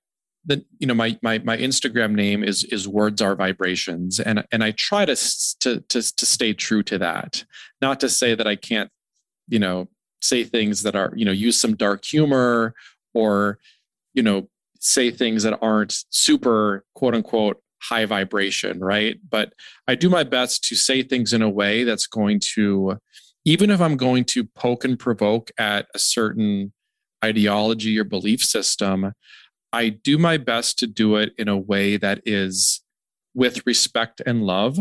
[0.46, 4.62] the you know my my my Instagram name is is words are vibrations and and
[4.62, 5.16] I try to
[5.60, 7.44] to to to stay true to that.
[7.80, 8.90] Not to say that I can't
[9.48, 9.88] you know
[10.20, 12.74] say things that are you know use some dark humor
[13.14, 13.58] or
[14.12, 14.48] you know
[14.80, 19.18] say things that aren't super quote unquote high vibration, right?
[19.28, 19.52] But
[19.86, 22.98] I do my best to say things in a way that's going to
[23.44, 26.72] even if I'm going to poke and provoke at a certain
[27.22, 29.12] ideology or belief system,
[29.74, 32.82] I do my best to do it in a way that is
[33.34, 34.78] with respect and love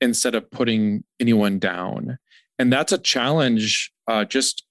[0.00, 2.18] instead of putting anyone down.
[2.58, 4.64] And that's a challenge uh, just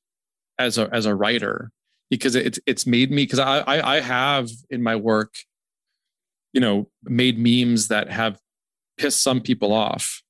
[0.57, 1.71] as a as a writer
[2.09, 5.35] because it's it's made me because I, I I have in my work,
[6.53, 8.39] you know, made memes that have
[8.97, 10.23] pissed some people off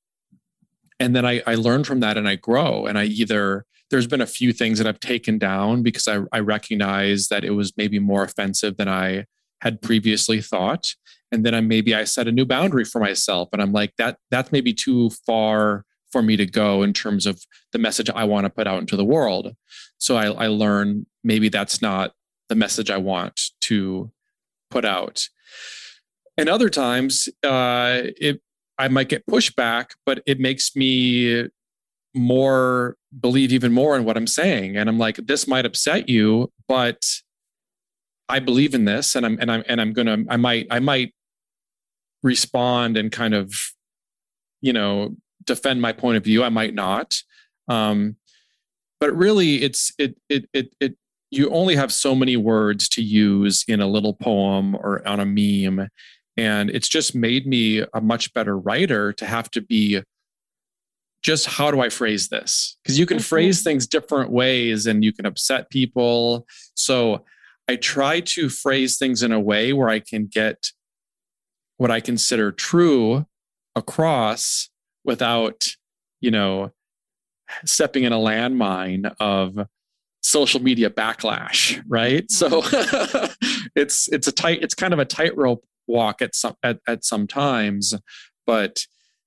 [1.00, 2.86] and then I, I learn from that and I grow.
[2.86, 6.40] And I either there's been a few things that I've taken down because I, I
[6.40, 9.26] recognize that it was maybe more offensive than I
[9.60, 10.96] had previously thought.
[11.30, 13.50] And then I maybe I set a new boundary for myself.
[13.52, 17.40] And I'm like, that that's maybe too far for me to go in terms of
[17.70, 19.54] the message I want to put out into the world.
[19.98, 22.14] So I, I learn maybe that's not
[22.48, 24.10] the message I want to
[24.72, 25.28] put out.
[26.36, 28.40] And other times, uh, it
[28.76, 31.44] I might get pushback, but it makes me
[32.12, 34.76] more believe even more in what I'm saying.
[34.76, 37.04] And I'm like, this might upset you, but
[38.28, 41.14] I believe in this and I'm and I'm and I'm gonna I might I might
[42.22, 43.54] respond and kind of,
[44.60, 46.42] you know, defend my point of view.
[46.42, 47.20] I might not.
[47.68, 48.16] Um,
[49.00, 50.96] but really it's it it it it
[51.30, 55.26] you only have so many words to use in a little poem or on a
[55.26, 55.88] meme
[56.36, 60.02] and it's just made me a much better writer to have to be
[61.24, 62.76] just how do I phrase this?
[62.82, 63.24] Because you can mm-hmm.
[63.24, 66.46] phrase things different ways and you can upset people.
[66.74, 67.24] So
[67.66, 70.70] I try to phrase things in a way where I can get
[71.78, 73.26] what I consider true
[73.74, 74.68] across
[75.04, 75.66] without,
[76.20, 76.72] you know,
[77.64, 79.66] stepping in a landmine of
[80.22, 82.26] social media backlash, right?
[82.28, 83.24] Mm-hmm.
[83.24, 83.28] So
[83.74, 87.26] it's it's a tight it's kind of a tightrope walk at some at, at some
[87.26, 87.94] times
[88.46, 88.86] but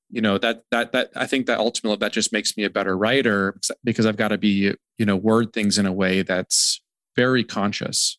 [0.10, 2.98] you know that that that i think that ultimately that just makes me a better
[2.98, 6.82] writer because i've got to be you know word things in a way that's
[7.15, 8.17] very conscious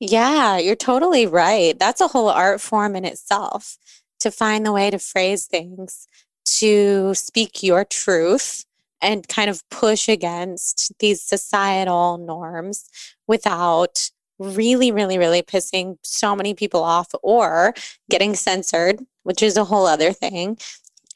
[0.00, 3.76] yeah you're totally right that's a whole art form in itself
[4.20, 6.06] to find the way to phrase things
[6.44, 8.64] to speak your truth
[9.02, 12.88] and kind of push against these societal norms
[13.26, 17.74] without really, really, really pissing so many people off or
[18.10, 20.58] getting censored, which is a whole other thing.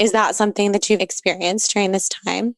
[0.00, 2.56] Is that something that you've experienced during this time?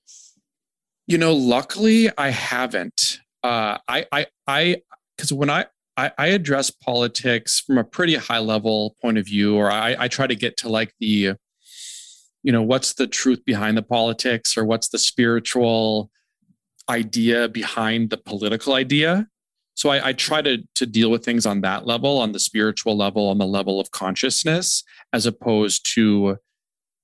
[1.08, 3.18] You know, luckily I haven't.
[3.42, 4.82] Uh, I, I, I,
[5.16, 9.56] because when I, I, I, address politics from a pretty high level point of view,
[9.56, 11.34] or I, I try to get to like the,
[12.44, 16.10] you know, what's the truth behind the politics, or what's the spiritual
[16.88, 19.26] idea behind the political idea
[19.74, 22.96] so I, I, try to to deal with things on that level on the spiritual
[22.96, 26.38] level on the level of consciousness as opposed to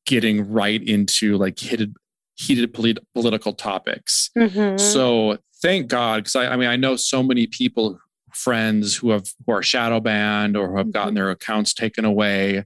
[0.09, 1.95] getting right into like heated
[2.37, 4.77] heated polit- political topics mm-hmm.
[4.77, 7.99] so thank god because I, I, mean i know so many people
[8.33, 11.17] friends who have who are shadow banned or who have gotten mm-hmm.
[11.17, 12.65] their accounts taken away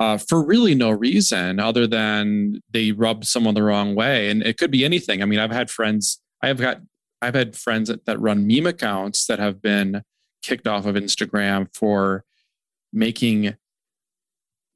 [0.00, 4.56] uh, for really no reason other than they rubbed someone the wrong way and it
[4.56, 6.80] could be anything i mean i've had friends i have got
[7.20, 10.02] I've had friends that, that run meme accounts that have been
[10.42, 12.24] kicked off of Instagram for
[12.92, 13.56] making,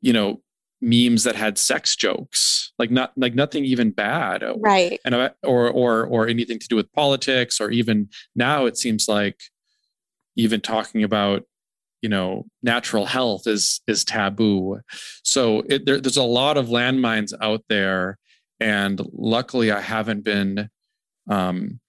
[0.00, 0.40] you know,
[0.82, 5.00] memes that had sex jokes, like not like nothing even bad, right?
[5.04, 9.40] And or or or anything to do with politics, or even now it seems like
[10.36, 11.44] even talking about
[12.02, 14.80] you know natural health is is taboo.
[15.22, 18.18] So it, there, there's a lot of landmines out there
[18.60, 20.70] and luckily i haven't been
[21.28, 21.80] um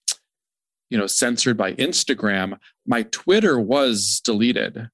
[0.89, 2.57] you know censored by instagram.
[2.85, 4.89] My twitter was deleted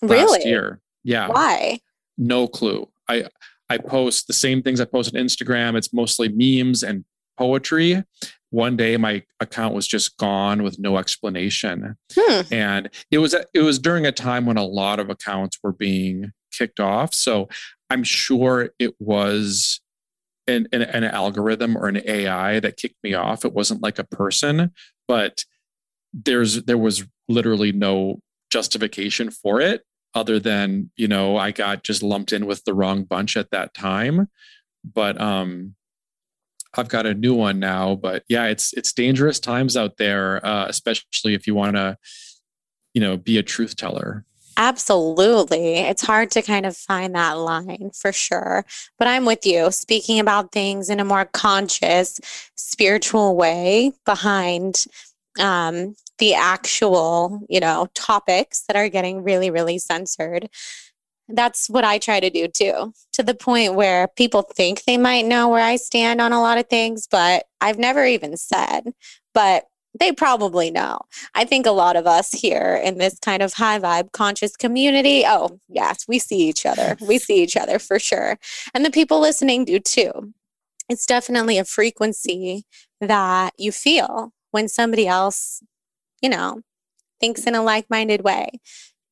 [0.00, 0.38] really?
[0.38, 0.80] last year.
[1.04, 1.28] Yeah.
[1.28, 1.80] Why?
[2.16, 3.24] No clue i
[3.68, 5.76] i post the same things i post on instagram.
[5.76, 7.04] It's mostly memes and
[7.38, 8.02] poetry.
[8.50, 11.96] One day my account was just gone with no explanation.
[12.14, 12.40] Hmm.
[12.52, 16.32] and it was it was during a time when a lot of accounts were being
[16.52, 17.14] kicked off.
[17.14, 17.48] So
[17.90, 19.80] i'm sure it was
[20.48, 23.44] an, an, an, algorithm or an ai that kicked me off.
[23.44, 24.72] It wasn't like a person
[25.08, 25.44] but
[26.12, 29.82] there's there was literally no justification for it
[30.14, 33.74] other than you know i got just lumped in with the wrong bunch at that
[33.74, 34.28] time
[34.84, 35.74] but um
[36.74, 40.66] I've got a new one now, but yeah, it's it's dangerous times out there, uh,
[40.68, 41.98] especially if you want to,
[42.94, 44.24] you know, be a truth teller.
[44.56, 45.76] Absolutely.
[45.76, 48.64] It's hard to kind of find that line for sure.
[48.98, 52.20] But I'm with you, speaking about things in a more conscious,
[52.54, 54.84] spiritual way behind
[55.40, 60.48] um, the actual, you know, topics that are getting really, really censored
[61.28, 65.26] that's what I try to do too, to the point where people think they might
[65.26, 68.92] know where I stand on a lot of things, but I've never even said,
[69.34, 69.64] but
[69.98, 71.00] they probably know.
[71.34, 75.24] I think a lot of us here in this kind of high vibe conscious community,
[75.26, 76.96] oh, yes, we see each other.
[77.06, 78.38] We see each other for sure.
[78.74, 80.32] And the people listening do too.
[80.88, 82.64] It's definitely a frequency
[83.00, 85.62] that you feel when somebody else,
[86.22, 86.62] you know,
[87.20, 88.60] thinks in a like minded way.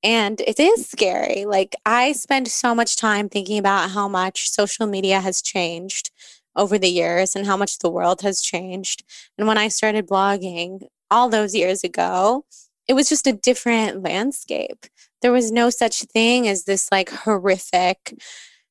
[0.03, 1.45] And it is scary.
[1.45, 6.11] Like, I spend so much time thinking about how much social media has changed
[6.57, 9.05] over the years and how much the world has changed.
[9.37, 12.45] And when I started blogging all those years ago,
[12.89, 14.87] it was just a different landscape.
[15.23, 18.15] There was no such thing as this like horrific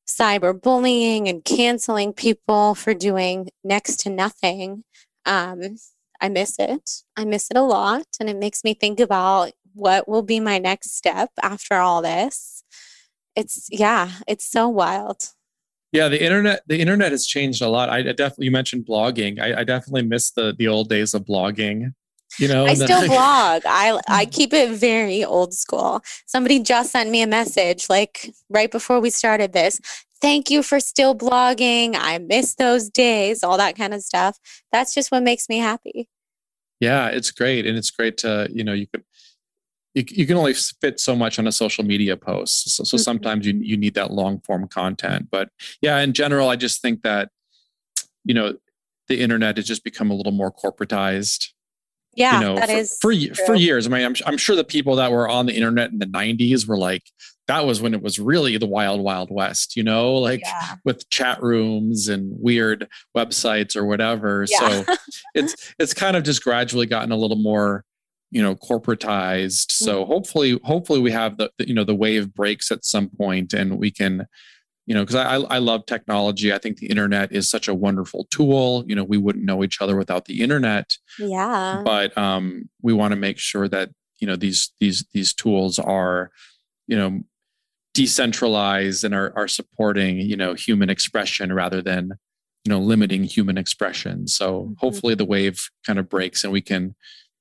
[0.06, 4.84] cyberbullying and canceling people for doing next to nothing.
[5.24, 5.76] Um,
[6.20, 7.02] I miss it.
[7.16, 8.06] I miss it a lot.
[8.18, 12.64] And it makes me think about what will be my next step after all this.
[13.36, 15.30] It's yeah it's so wild.
[15.92, 17.88] Yeah the internet the internet has changed a lot.
[17.88, 19.40] I, definitely you mentioned blogging.
[19.40, 21.94] I, I, definitely miss the the old days of blogging
[22.38, 23.62] you know i still blog.
[23.66, 26.02] I i keep it very old school.
[26.26, 29.80] Somebody just sent me a message like right before we started this
[30.20, 34.38] thank you for still blogging i miss those days all that kind of stuff
[34.72, 36.08] that's just what makes me happy
[36.80, 39.04] yeah it's great and it's great to you know you could
[39.94, 42.76] you, you can only fit so much on a social media post.
[42.76, 43.02] So, so mm-hmm.
[43.02, 45.28] sometimes you, you need that long form content.
[45.30, 45.50] But
[45.80, 47.30] yeah, in general, I just think that,
[48.24, 48.56] you know,
[49.08, 51.48] the internet has just become a little more corporatized.
[52.14, 53.86] Yeah, you know, that for, is for, for, years.
[53.86, 56.66] I mean, I'm, I'm sure the people that were on the internet in the 90s
[56.66, 57.04] were like,
[57.50, 60.76] that was when it was really the wild, wild west, you know, like yeah.
[60.84, 62.86] with chat rooms and weird
[63.16, 64.46] websites or whatever.
[64.48, 64.84] Yeah.
[64.84, 64.94] So
[65.34, 67.84] it's it's kind of just gradually gotten a little more
[68.30, 70.12] you know corporatized so mm-hmm.
[70.12, 73.76] hopefully hopefully we have the, the, you know the wave breaks at some point and
[73.76, 74.24] we can
[74.86, 78.28] you know because I, I love technology i think the internet is such a wonderful
[78.30, 82.92] tool you know we wouldn't know each other without the internet yeah but um we
[82.92, 83.90] want to make sure that
[84.20, 86.30] you know these these these tools are
[86.86, 87.20] you know
[87.94, 92.12] decentralized and are, are supporting you know human expression rather than
[92.64, 94.26] you know limiting human expression.
[94.28, 94.72] So mm-hmm.
[94.78, 96.94] hopefully the wave kind of breaks and we can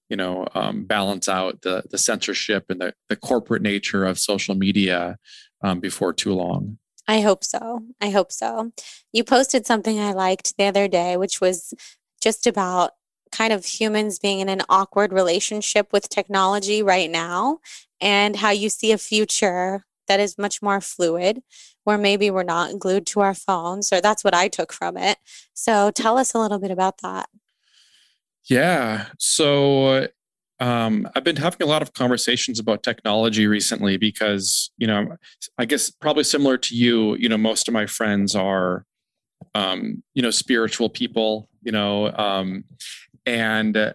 [0.10, 4.56] you know um, balance out the the censorship and the, the corporate nature of social
[4.56, 5.18] media
[5.64, 6.78] um, before too long.
[7.08, 7.82] I hope so.
[8.00, 8.72] I hope so.
[9.14, 11.74] You posted something i liked the other day which was
[12.22, 12.92] just about
[13.32, 17.60] kind of humans being in an awkward relationship with technology right now
[18.02, 21.42] and how you see a future that is much more fluid
[21.86, 25.18] where maybe we're not glued to our phones or that's what i took from it
[25.54, 27.30] so tell us a little bit about that
[28.50, 29.06] yeah.
[29.20, 30.08] So
[30.60, 35.16] um, I've been having a lot of conversations about technology recently because, you know,
[35.58, 38.86] I guess probably similar to you, you know, most of my friends are,
[39.54, 42.66] um, you know, spiritual people, you know, um,
[43.26, 43.94] and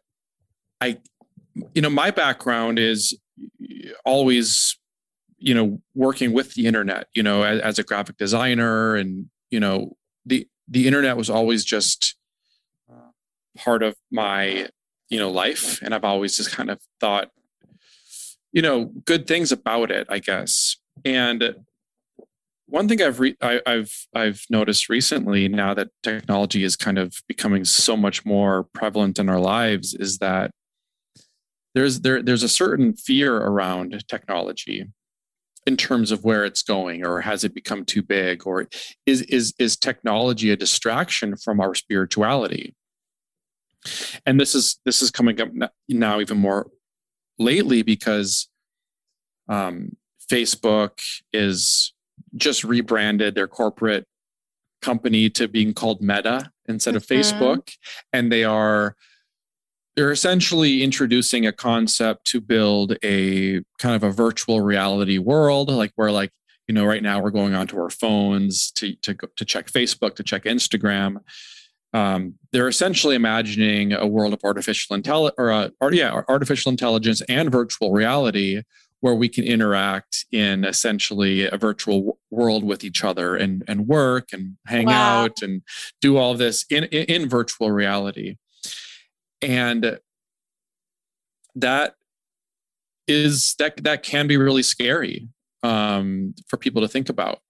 [0.81, 0.99] I,
[1.75, 3.19] you know, my background is
[4.05, 4.79] always,
[5.39, 9.61] you know, working with the internet, you know, as, as a graphic designer and, you
[9.61, 12.17] know, the, the internet was always just
[13.57, 14.69] part of my
[15.11, 17.31] you know life and i've always just kind of thought
[18.55, 20.77] you know, good things about it, I guess.
[21.05, 21.57] And
[22.67, 27.17] one thing I've re- I, have I've noticed recently, now that technology is kind of
[27.27, 30.53] becoming so much more prevalent in our lives, is that
[31.75, 34.87] there's there there's a certain fear around technology
[35.67, 38.69] in terms of where it's going or has it become too big or
[39.07, 42.75] is is is technology a distraction from our spirituality
[44.27, 45.49] and this is this is coming up
[45.89, 46.71] now even more
[47.39, 48.49] lately because
[49.49, 49.97] um,
[50.31, 51.01] facebook
[51.33, 51.93] is
[52.37, 54.07] just rebranded their corporate
[54.83, 57.21] company to being called meta instead of mm-hmm.
[57.21, 57.75] facebook
[58.13, 58.97] and they are
[59.97, 65.93] they're essentially introducing a concept to build a kind of a virtual reality world like
[65.97, 66.31] where like
[66.69, 70.23] you know right now we're going onto our phones to to to check facebook to
[70.23, 71.19] check instagram
[71.93, 77.21] um, they're essentially imagining a world of artificial intelligence or, uh, or yeah artificial intelligence
[77.29, 78.63] and virtual reality
[79.01, 84.31] where we can interact in essentially a virtual world with each other and and work
[84.33, 85.25] and hang wow.
[85.25, 85.63] out and
[86.01, 88.37] do all this in, in, in virtual reality
[89.45, 89.99] and
[91.55, 91.95] that
[93.07, 95.29] is that that can be really scary
[95.63, 97.41] um, for people to think about.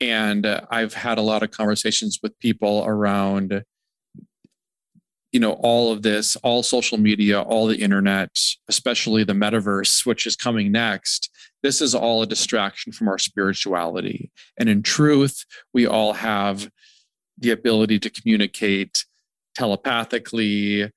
[0.00, 3.64] And uh, i've had a lot of conversations with people around
[5.32, 8.30] you know all of this all social media all the internet
[8.68, 11.30] especially the metaverse which is coming next.
[11.62, 14.30] This is all a distraction from our spirituality.
[14.58, 15.44] And in truth
[15.74, 16.70] we all have
[17.36, 19.04] the ability to communicate
[19.54, 20.90] telepathically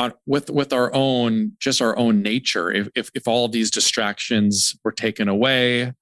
[0.00, 2.72] on, with with our own just our own nature.
[2.72, 5.92] If, if if all of these distractions were taken away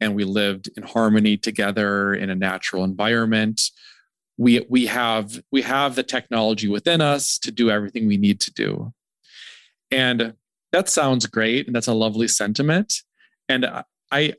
[0.00, 3.60] and we lived in harmony together in a natural environment
[4.38, 8.52] we we have we have the technology within us to do everything we need to
[8.52, 8.92] do.
[9.90, 10.34] And
[10.70, 13.02] that sounds great and that's a lovely sentiment.
[13.48, 13.66] And
[14.10, 14.34] i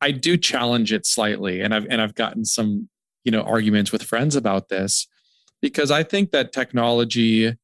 [0.00, 2.88] i do challenge it slightly and i've and i've gotten some
[3.24, 5.08] you know arguments with friends about this
[5.64, 7.56] because I think that technology,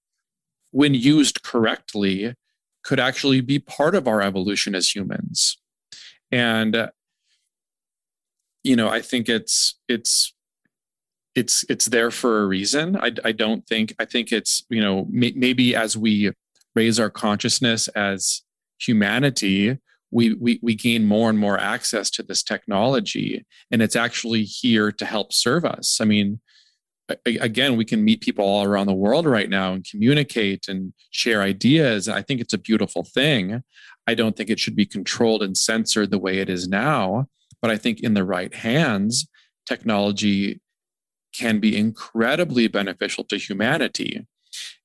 [0.70, 2.34] when used correctly,
[2.82, 5.58] could actually be part of our evolution as humans.
[6.32, 6.90] And uh,
[8.62, 10.34] you know, I think it's it's
[11.34, 12.96] it's it's there for a reason.
[12.96, 16.32] I, I don't think I think it's you know may, maybe as we
[16.74, 18.42] raise our consciousness as
[18.80, 19.78] humanity,
[20.10, 24.92] we, we we gain more and more access to this technology, and it's actually here
[24.92, 26.00] to help serve us.
[26.00, 26.40] I mean,
[27.26, 31.42] again, we can meet people all around the world right now and communicate and share
[31.42, 32.08] ideas.
[32.08, 33.62] I think it's a beautiful thing.
[34.06, 37.26] I don't think it should be controlled and censored the way it is now.
[37.62, 39.28] But I think in the right hands,
[39.66, 40.60] technology
[41.32, 44.26] can be incredibly beneficial to humanity.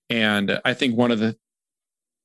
[0.09, 1.36] And I think one of the,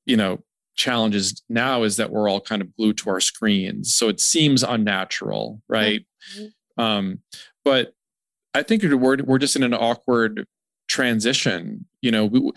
[0.05, 0.43] you know,
[0.77, 3.95] challenges now is that we're all kind of glued to our screens.
[3.95, 6.05] So it seems unnatural, right?
[6.37, 6.83] Mm-hmm.
[6.83, 7.21] Um,
[7.65, 7.95] but
[8.55, 10.47] I think we're we're just in an awkward
[10.89, 11.87] transition.
[12.03, 12.53] You know, we,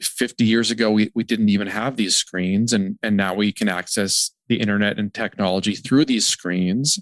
[0.00, 3.68] 50 years ago we, we didn't even have these screens and and now we can
[3.68, 6.98] access the internet and technology through these screens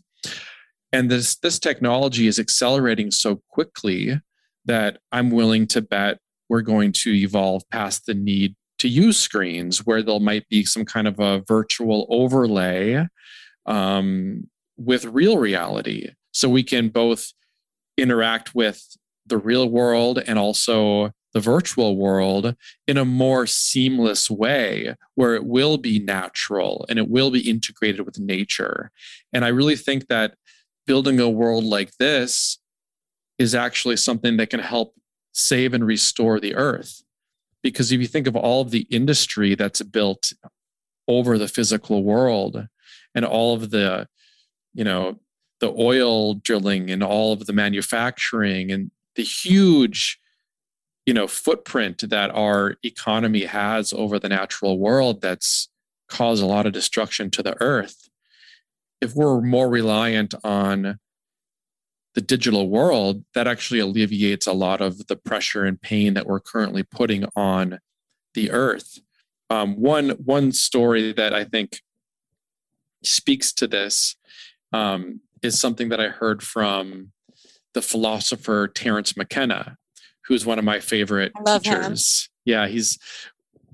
[0.93, 4.21] and this this technology is accelerating so quickly
[4.65, 6.19] that i'm willing to bet
[6.49, 10.85] we're going to evolve past the need to use screens where there might be some
[10.85, 13.07] kind of a virtual overlay
[13.67, 17.33] um, with real reality so we can both
[17.97, 22.55] interact with the real world and also the virtual world
[22.87, 28.07] in a more seamless way where it will be natural and it will be integrated
[28.07, 28.91] with nature.
[29.33, 30.37] And I really think that
[30.87, 32.59] building a world like this
[33.39, 34.95] is actually something that can help
[35.33, 37.03] save and restore the earth.
[37.63, 40.33] Because if you think of all of the industry that's built
[41.09, 42.69] over the physical world
[43.15, 44.07] and all of the,
[44.73, 45.19] you know,
[45.61, 50.19] the oil drilling and all of the manufacturing and the huge
[51.07, 55.69] you know footprint that our economy has over the natural world that's
[56.09, 58.09] caused a lot of destruction to the earth.
[59.01, 60.99] If we're more reliant on
[62.15, 66.41] the digital world that actually alleviates a lot of the pressure and pain that we're
[66.41, 67.81] currently putting on
[68.35, 69.01] the earth.
[69.51, 71.81] Um, one one story that i think
[73.03, 74.17] speaks to this
[74.73, 77.13] um, is something that I heard from
[77.75, 79.77] the philosopher Terence McKenna,
[80.27, 82.29] who's one of my favorite teachers.
[82.29, 82.53] Him.
[82.53, 82.99] Yeah, he's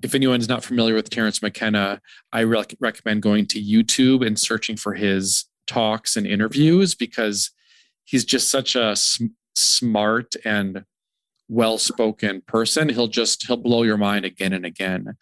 [0.03, 2.01] if anyone's not familiar with Terence McKenna,
[2.33, 7.51] I rec- recommend going to YouTube and searching for his talks and interviews because
[8.05, 10.85] he's just such a sm- smart and
[11.49, 12.89] well-spoken person.
[12.89, 15.17] He'll just he'll blow your mind again and again.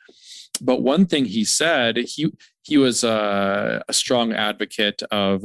[0.61, 2.32] But one thing he said, he
[2.62, 5.44] he was a, a strong advocate of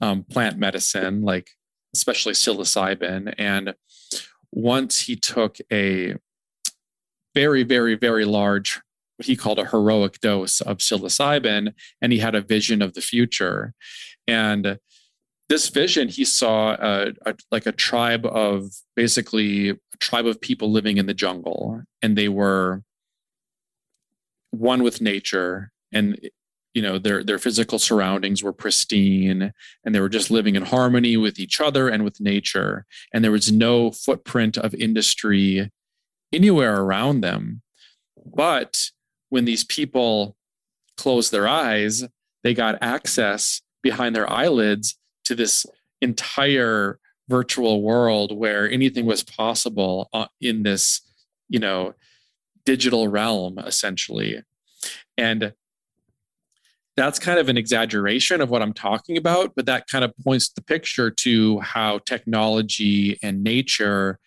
[0.00, 1.50] um, plant medicine, like
[1.94, 3.34] especially psilocybin.
[3.38, 3.74] And
[4.52, 6.14] once he took a
[7.34, 8.80] very, very, very large,
[9.16, 13.00] what he called a heroic dose of psilocybin, and he had a vision of the
[13.00, 13.74] future.
[14.26, 14.78] And
[15.48, 20.70] this vision, he saw a, a, like a tribe of basically a tribe of people
[20.70, 22.82] living in the jungle, and they were
[24.50, 26.18] one with nature and
[26.76, 29.50] you know their their physical surroundings were pristine
[29.82, 32.84] and they were just living in harmony with each other and with nature.
[33.14, 35.72] And there was no footprint of industry
[36.34, 37.62] anywhere around them.
[38.26, 38.90] But
[39.30, 40.36] when these people
[40.98, 42.04] closed their eyes
[42.42, 45.64] they got access behind their eyelids to this
[46.02, 51.00] entire virtual world where anything was possible uh, in this
[51.48, 51.94] you know
[52.66, 54.42] digital realm essentially.
[55.16, 55.54] And
[56.96, 60.48] that's kind of an exaggeration of what I'm talking about, but that kind of points
[60.48, 64.18] the picture to how technology and nature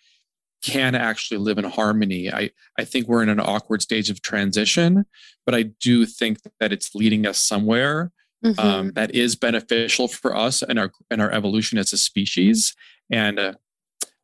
[0.62, 2.32] can actually live in harmony.
[2.32, 5.04] I, I think we're in an awkward stage of transition,
[5.46, 8.12] but I do think that it's leading us somewhere
[8.44, 8.60] mm-hmm.
[8.60, 12.74] um, that is beneficial for us and our and our evolution as a species.
[13.10, 13.54] And uh,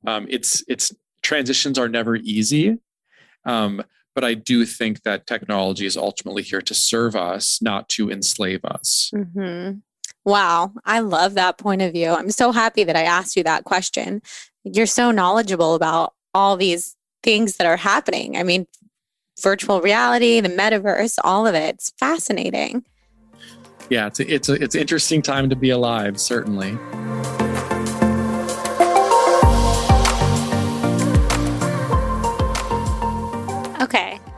[0.06, 0.92] um, it's it's
[1.22, 2.76] transitions are never easy,
[3.44, 3.82] um,
[4.16, 8.64] but I do think that technology is ultimately here to serve us, not to enslave
[8.64, 9.12] us.
[9.14, 9.80] Mm-hmm.
[10.24, 12.08] Wow, I love that point of view.
[12.08, 14.22] I'm so happy that I asked you that question.
[14.64, 18.38] You're so knowledgeable about all these things that are happening.
[18.38, 18.66] I mean,
[19.42, 21.74] virtual reality, the metaverse, all of it.
[21.74, 22.86] It's fascinating.
[23.90, 26.76] Yeah, it's a, it's a, it's an interesting time to be alive, certainly.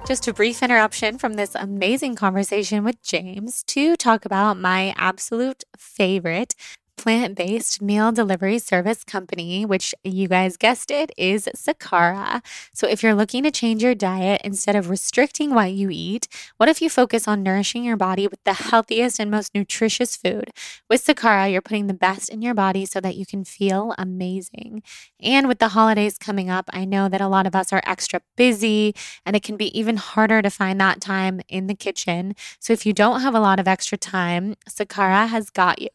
[0.08, 5.64] Just a brief interruption from this amazing conversation with James to talk about my absolute
[5.76, 6.54] favorite
[6.98, 12.44] plant based meal delivery service company, which you guys guessed it is Sakara.
[12.74, 16.28] So, if you're looking to change your diet instead of restricting what you eat,
[16.58, 20.50] what if you focus on nourishing your body with the healthiest and most nutritious food?
[20.90, 24.82] With Sakara, you're putting the best in your body so that you can feel amazing.
[25.20, 28.20] And with the holidays coming up, I know that a lot of us are extra
[28.36, 28.94] busy
[29.24, 32.34] and it can be even harder to find that time in the kitchen.
[32.58, 35.88] So, if you don't have a lot of extra time, Sakara has got you.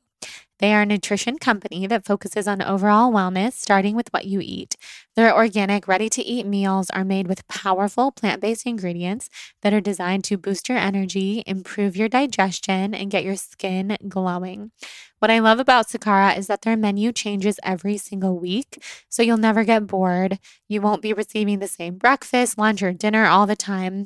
[0.63, 4.77] They are a nutrition company that focuses on overall wellness, starting with what you eat.
[5.17, 9.29] Their organic, ready to eat meals are made with powerful plant based ingredients
[9.61, 14.71] that are designed to boost your energy, improve your digestion, and get your skin glowing.
[15.19, 19.35] What I love about Sakara is that their menu changes every single week, so you'll
[19.35, 20.39] never get bored.
[20.69, 24.05] You won't be receiving the same breakfast, lunch, or dinner all the time.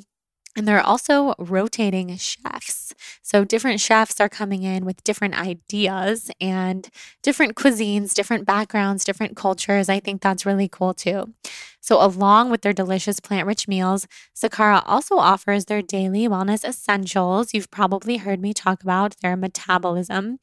[0.58, 2.92] And they're also rotating chefs.
[3.22, 6.90] So different chefs are coming in with different ideas and
[7.22, 9.88] different cuisines, different backgrounds, different cultures.
[9.88, 11.32] I think that's really cool too.
[11.80, 17.54] So, along with their delicious plant rich meals, Sakara also offers their daily wellness essentials.
[17.54, 20.38] You've probably heard me talk about their metabolism.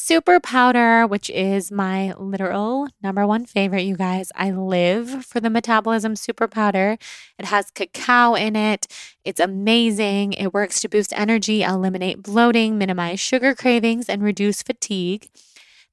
[0.00, 4.30] Super powder, which is my literal number one favorite, you guys.
[4.36, 6.98] I live for the metabolism super powder.
[7.36, 8.86] It has cacao in it.
[9.24, 10.34] It's amazing.
[10.34, 15.30] It works to boost energy, eliminate bloating, minimize sugar cravings, and reduce fatigue.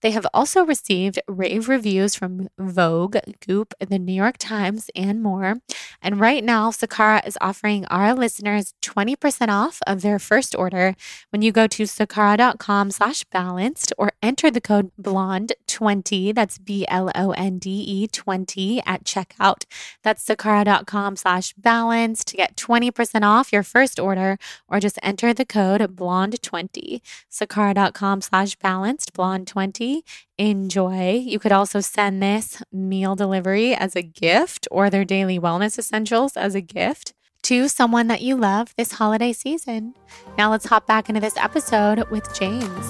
[0.06, 5.56] They have also received rave reviews from Vogue, Goop, the New York Times, and more.
[6.00, 10.96] And right now, Sakara is offering our listeners 20% off of their first order
[11.32, 18.84] when you go to sakara.com slash balanced or enter the code blonde20, that's B-L-O-N-D-E 20
[18.86, 19.64] at checkout.
[20.04, 24.38] That's sakara.com slash balanced to get 20% off your first order
[24.68, 27.02] or just enter the code blonde20.
[27.32, 29.95] Sakara.com slash balanced, blonde20
[30.38, 31.12] enjoy.
[31.12, 36.36] You could also send this meal delivery as a gift or their daily wellness essentials
[36.36, 39.94] as a gift to someone that you love this holiday season.
[40.38, 42.86] Now let's hop back into this episode with James.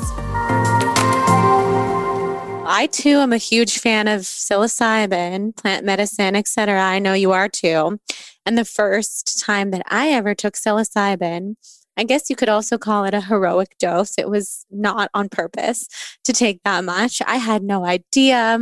[2.68, 6.82] I too am a huge fan of psilocybin, plant medicine, etc.
[6.82, 8.00] I know you are too.
[8.46, 11.58] And the first time that I ever took psilocybin,
[11.98, 14.14] I guess you could also call it a heroic dose.
[14.18, 15.88] It was not on purpose
[16.24, 17.22] to take that much.
[17.26, 18.60] I had no idea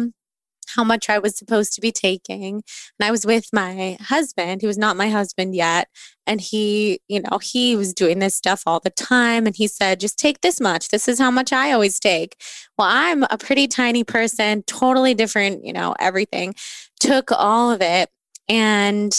[0.75, 2.55] how much I was supposed to be taking.
[2.55, 5.87] And I was with my husband, who was not my husband yet.
[6.25, 9.45] And he, you know, he was doing this stuff all the time.
[9.45, 10.89] And he said, just take this much.
[10.89, 12.41] This is how much I always take.
[12.77, 16.55] Well, I'm a pretty tiny person, totally different, you know, everything.
[16.99, 18.09] Took all of it.
[18.49, 19.13] And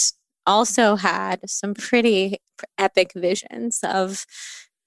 [0.47, 2.37] also had some pretty
[2.77, 4.25] epic visions of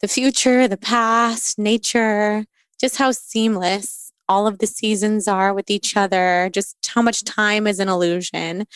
[0.00, 2.44] the future, the past, nature,
[2.80, 7.66] just how seamless all of the seasons are with each other, just how much time
[7.66, 8.66] is an illusion.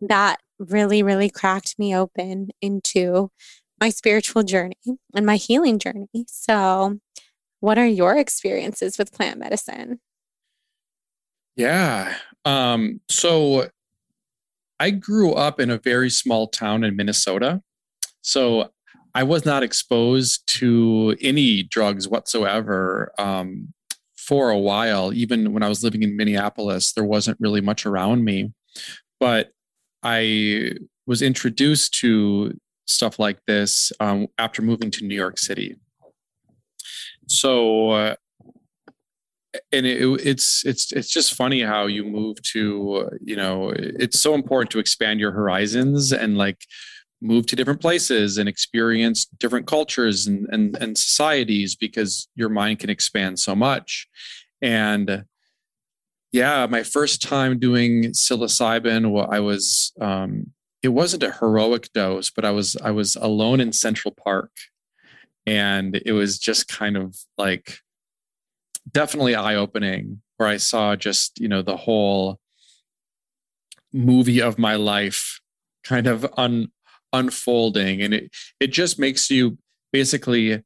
[0.00, 3.30] That really, really cracked me open into
[3.80, 4.76] my spiritual journey
[5.14, 6.08] and my healing journey.
[6.26, 6.98] So,
[7.60, 10.00] what are your experiences with plant medicine?
[11.56, 12.14] Yeah.
[12.44, 13.70] Um, so
[14.78, 17.62] I grew up in a very small town in Minnesota.
[18.26, 18.72] So
[19.14, 23.72] I was not exposed to any drugs whatsoever um,
[24.16, 25.12] for a while.
[25.14, 28.52] Even when I was living in Minneapolis, there wasn't really much around me.
[29.20, 29.52] But
[30.02, 30.72] I
[31.06, 35.76] was introduced to stuff like this um, after moving to New York City.
[37.28, 38.14] So, uh,
[39.70, 44.34] and it, it's it's it's just funny how you move to you know it's so
[44.34, 46.58] important to expand your horizons and like
[47.20, 52.78] move to different places and experience different cultures and, and, and societies because your mind
[52.78, 54.06] can expand so much.
[54.60, 55.24] And
[56.32, 60.52] yeah, my first time doing psilocybin, well, I was, um,
[60.82, 64.50] it wasn't a heroic dose, but I was, I was alone in Central Park.
[65.46, 67.78] And it was just kind of like
[68.92, 72.38] definitely eye opening where I saw just, you know, the whole
[73.92, 75.40] movie of my life
[75.84, 76.70] kind of un,
[77.16, 78.02] unfolding.
[78.02, 79.58] And it it just makes you
[79.92, 80.62] basically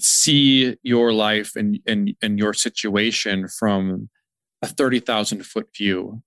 [0.00, 4.08] see your life and and, and your situation from
[4.62, 6.22] a 30,000 foot view.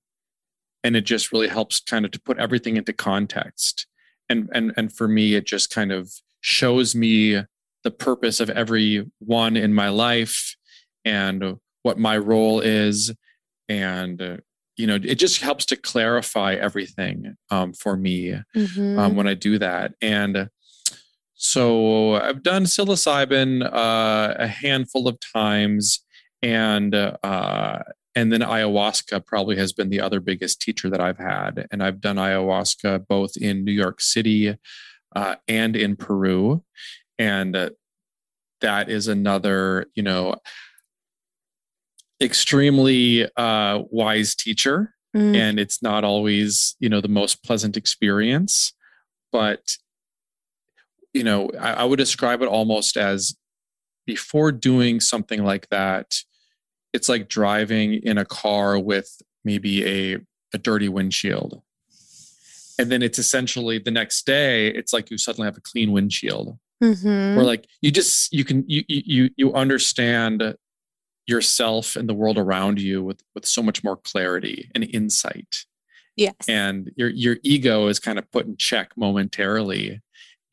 [0.83, 3.87] And it just really helps kind of to put everything into context.
[4.29, 6.11] And and and for me it just kind of
[6.41, 7.41] shows me
[7.83, 10.55] the purpose of every one in my life
[11.03, 13.11] and what my role is
[13.67, 14.37] and uh,
[14.77, 18.99] you know it just helps to clarify everything um, for me mm-hmm.
[18.99, 19.93] um, when i do that.
[20.01, 20.49] And
[21.33, 26.03] so i've done psilocybin uh, a handful of times
[26.41, 27.79] and uh,
[28.15, 31.67] and then ayahuasca probably has been the other biggest teacher that i've had.
[31.71, 34.57] And i've done ayahuasca both in new york city
[35.15, 36.63] uh, and in peru.
[37.19, 37.71] And uh,
[38.61, 40.35] that is another you know
[42.21, 45.35] extremely uh, wise teacher mm.
[45.35, 48.73] and it's not always you know the most pleasant experience
[49.31, 49.77] but
[51.13, 53.35] you know I, I would describe it almost as
[54.05, 56.15] before doing something like that
[56.93, 60.19] it's like driving in a car with maybe a,
[60.53, 61.61] a dirty windshield
[62.77, 66.57] and then it's essentially the next day it's like you suddenly have a clean windshield
[66.83, 67.39] mm-hmm.
[67.39, 70.55] or like you just you can you you you understand
[71.31, 75.65] yourself and the world around you with with so much more clarity and insight
[76.15, 80.01] yes and your your ego is kind of put in check momentarily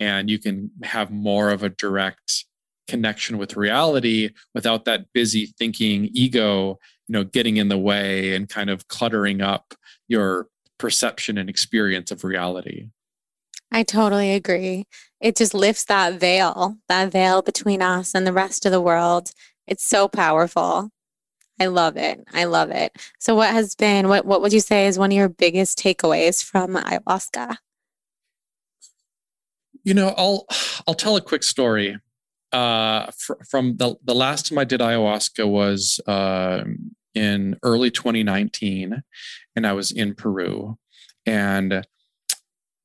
[0.01, 2.47] and you can have more of a direct
[2.87, 8.49] connection with reality without that busy thinking ego you know getting in the way and
[8.49, 9.75] kind of cluttering up
[10.07, 10.47] your
[10.79, 12.87] perception and experience of reality
[13.71, 14.87] I totally agree.
[15.21, 19.33] It just lifts that veil, that veil between us and the rest of the world.
[19.69, 20.91] It's so powerful.
[21.61, 22.25] I love it.
[22.33, 22.97] I love it.
[23.19, 26.43] So what has been what what would you say is one of your biggest takeaways
[26.43, 27.57] from ayahuasca?
[29.85, 30.47] You know, I'll
[30.87, 31.99] I'll tell a quick story.
[32.51, 36.65] Uh, fr- from the the last time I did ayahuasca was uh,
[37.15, 39.03] in early 2019,
[39.55, 40.79] and I was in Peru,
[41.27, 41.85] and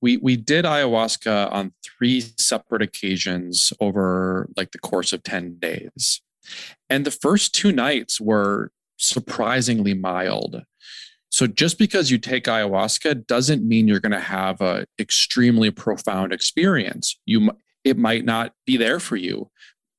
[0.02, 6.22] we we did ayahuasca on three separate occasions over like the course of 10 days
[6.90, 10.64] and the first two nights were surprisingly mild.
[11.30, 16.32] So just because you take ayahuasca doesn't mean you're going to have an extremely profound
[16.32, 17.20] experience.
[17.26, 17.52] You
[17.84, 19.50] it might not be there for you.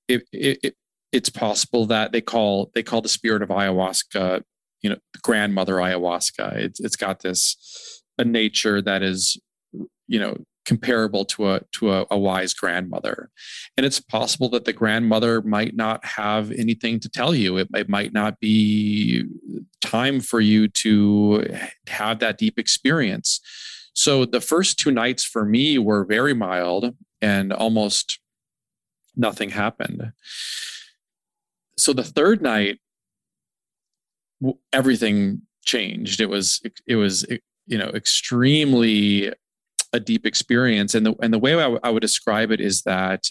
[0.09, 0.77] It, it, it,
[1.13, 4.43] it's possible that they call they call the spirit of ayahuasca,
[4.83, 6.55] you know, grandmother ayahuasca.
[6.57, 9.37] It's it's got this a nature that is,
[10.07, 13.31] you know, comparable to a to a, a, wise grandmother.
[13.77, 17.59] And it's possible that the grandmother might not have anything to tell you.
[17.59, 19.25] It, it might not be
[19.81, 21.47] time for you to
[21.89, 23.41] have that deep experience.
[23.93, 28.19] So the first two nights for me were very mild and almost
[29.17, 30.13] nothing happened.
[31.77, 32.79] So the third night
[34.73, 36.21] everything changed.
[36.21, 37.27] It was it was
[37.67, 39.33] you know extremely
[39.95, 40.95] a deep experience.
[40.95, 43.31] And the and the way I, w- I would describe it is that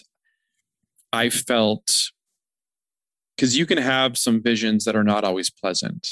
[1.12, 2.10] I felt
[3.36, 6.08] because you can have some visions that are not always pleasant,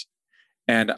[0.69, 0.93] and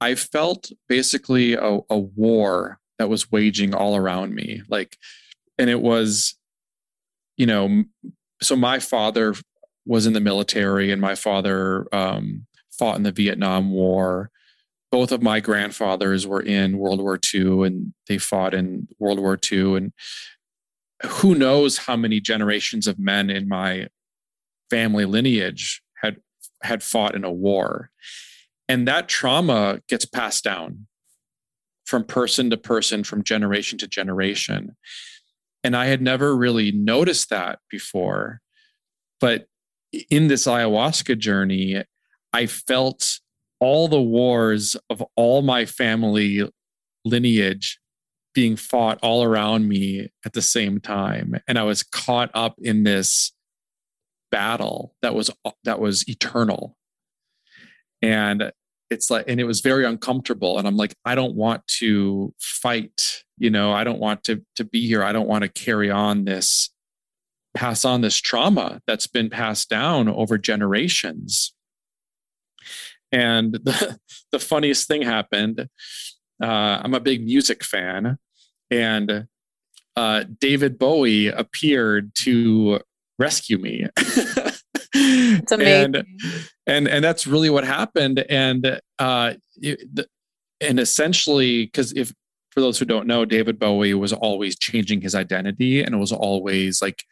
[0.00, 4.96] I felt basically a, a war that was waging all around me, like,
[5.58, 6.36] and it was
[7.36, 7.84] you know,
[8.40, 9.34] so my father
[9.84, 14.30] was in the military and my father um, fought in the Vietnam War.
[14.96, 19.38] Both of my grandfathers were in World War II and they fought in World War
[19.52, 19.76] II.
[19.76, 19.92] And
[21.04, 23.88] who knows how many generations of men in my
[24.70, 26.16] family lineage had
[26.62, 27.90] had fought in a war.
[28.70, 30.86] And that trauma gets passed down
[31.84, 34.78] from person to person, from generation to generation.
[35.62, 38.40] And I had never really noticed that before.
[39.20, 39.46] But
[40.08, 41.84] in this ayahuasca journey,
[42.32, 43.20] I felt
[43.60, 46.48] all the wars of all my family
[47.04, 47.78] lineage
[48.34, 51.40] being fought all around me at the same time.
[51.48, 53.32] And i was caught up in this
[54.30, 55.30] battle that was
[55.64, 56.76] that was eternal.
[58.02, 58.52] And
[58.90, 60.58] it's like and it was very uncomfortable.
[60.58, 64.64] And i'm like i don't want to fight you know i don't want to to
[64.64, 65.02] be here.
[65.02, 66.70] I don't want to carry on this
[67.54, 71.54] pass on this trauma that's been passed down over generations
[73.12, 73.98] and the,
[74.32, 75.68] the funniest thing happened
[76.42, 78.18] uh, i'm a big music fan
[78.70, 79.26] and
[79.96, 82.80] uh, david bowie appeared to
[83.18, 83.86] rescue me.
[84.98, 85.94] It's amazing.
[85.94, 86.06] and
[86.66, 88.24] and and that's really what happened.
[88.30, 90.08] And uh it,
[90.58, 92.14] and essentially because if
[92.50, 96.12] for those who don't know david bowie was always changing his identity and it was
[96.12, 97.04] always like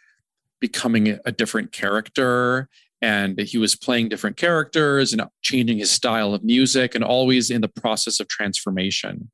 [0.60, 2.70] becoming a different character
[3.04, 7.60] and he was playing different characters and changing his style of music and always in
[7.60, 9.30] the process of transformation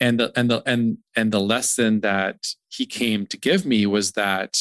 [0.00, 2.36] and the and the and and the lesson that
[2.68, 4.52] he came to give me was that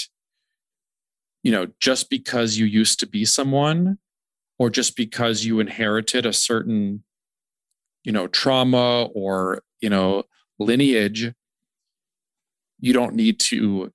[1.44, 3.98] you know, just because you used to be someone
[4.60, 7.04] or just because you inherited a certain,
[8.04, 10.24] you know, trauma or, you know,
[10.60, 11.34] lineage,
[12.80, 13.92] you don't need to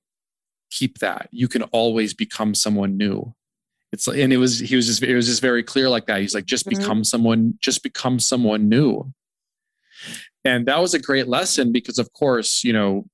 [0.71, 1.29] keep that.
[1.31, 3.33] You can always become someone new.
[3.93, 6.21] It's like, and it was he was just it was just very clear like that.
[6.21, 6.81] He's like just mm-hmm.
[6.81, 9.13] become someone just become someone new.
[10.45, 13.07] And that was a great lesson because of course, you know,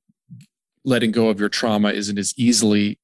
[0.85, 2.99] letting go of your trauma isn't as easily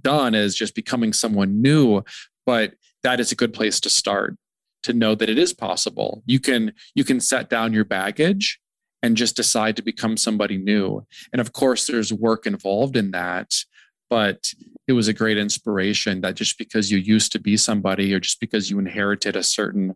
[0.00, 2.02] done as just becoming someone new
[2.46, 4.36] but that is a good place to start
[4.82, 8.58] to know that it is possible you can you can set down your baggage
[9.02, 13.52] and just decide to become somebody new and of course there's work involved in that
[14.10, 14.52] but
[14.86, 18.40] it was a great inspiration that just because you used to be somebody or just
[18.40, 19.94] because you inherited a certain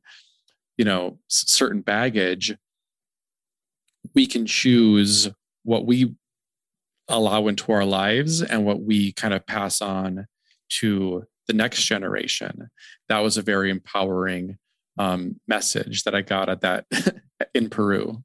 [0.79, 2.55] you know certain baggage
[4.15, 5.29] we can choose
[5.65, 6.15] what we
[7.09, 10.27] allow into our lives and what we kind of pass on
[10.69, 12.69] to the next generation.
[13.09, 14.59] That was a very empowering
[14.99, 16.87] um, message that I got at that
[17.55, 18.23] in Peru.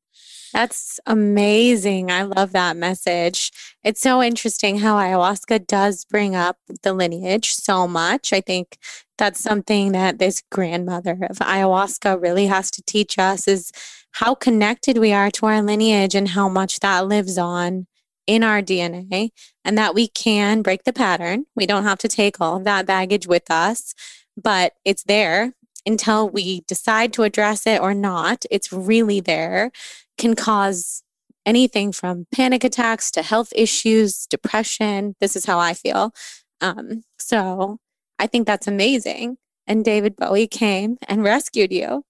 [0.54, 2.12] That's amazing.
[2.12, 3.52] I love that message.
[3.84, 8.34] It's so interesting how ayahuasca does bring up the lineage so much.
[8.34, 8.78] I think
[9.18, 13.72] that's something that this grandmother of ayahuasca really has to teach us is
[14.14, 17.88] how connected we are to our lineage and how much that lives on
[18.26, 19.30] in our DNA
[19.66, 21.46] and that we can break the pattern.
[21.56, 23.94] We don't have to take all of that baggage with us,
[24.36, 25.54] but it's there
[25.86, 28.46] until we decide to address it or not.
[28.52, 29.72] It's really there,
[30.20, 31.02] can cause
[31.46, 35.16] anything from panic attacks to health issues, depression.
[35.20, 36.14] This is how I feel.
[36.62, 37.80] Um, so
[38.20, 39.38] I think that's amazing.
[39.66, 42.04] And David Bowie came and rescued you.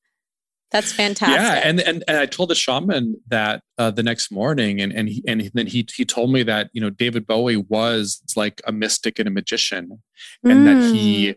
[0.71, 1.41] That's fantastic.
[1.41, 5.09] Yeah, and and, and I told the shaman that uh, the next morning, and and
[5.09, 8.71] he, and then he he told me that you know David Bowie was like a
[8.71, 10.03] mystic and a magician,
[10.43, 10.65] and mm.
[10.65, 11.35] that he mm.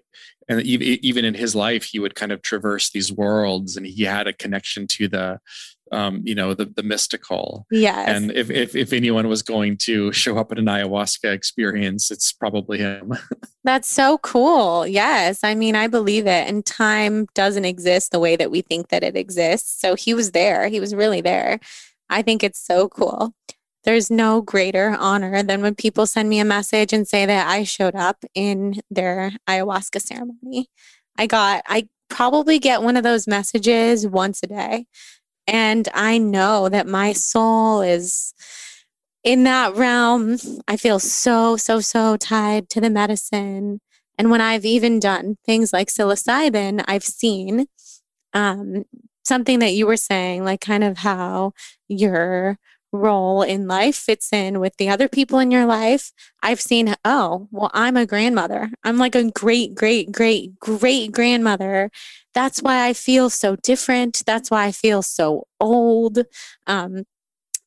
[0.51, 4.27] and even in his life he would kind of traverse these worlds, and he had
[4.27, 5.41] a connection to the
[5.93, 7.66] um, you know, the the mystical.
[7.70, 8.09] Yes.
[8.09, 12.32] And if, if if anyone was going to show up at an ayahuasca experience, it's
[12.32, 13.14] probably him.
[13.64, 14.86] That's so cool.
[14.86, 15.45] Yes.
[15.45, 16.49] I mean, I believe it.
[16.49, 19.80] And time doesn't exist the way that we think that it exists.
[19.80, 20.68] So he was there.
[20.68, 21.61] He was really there.
[22.11, 23.34] I think it's so cool.
[23.84, 27.64] There's no greater honor than when people send me a message and say that I
[27.64, 30.68] showed up in their ayahuasca ceremony.
[31.18, 34.86] I got, I probably get one of those messages once a day.
[35.47, 38.34] And I know that my soul is
[39.24, 40.36] in that realm.
[40.68, 43.80] I feel so, so, so tied to the medicine.
[44.18, 47.66] And when I've even done things like psilocybin, I've seen
[48.34, 48.84] um,
[49.24, 51.53] something that you were saying, like kind of how
[51.88, 52.59] your
[52.93, 56.12] role in life fits in with the other people in your life.
[56.43, 58.70] I've seen, oh, well, I'm a grandmother.
[58.84, 61.90] I'm like a great, great, great, great grandmother.
[62.35, 64.22] That's why I feel so different.
[64.26, 66.20] That's why I feel so old.
[66.66, 67.05] Um,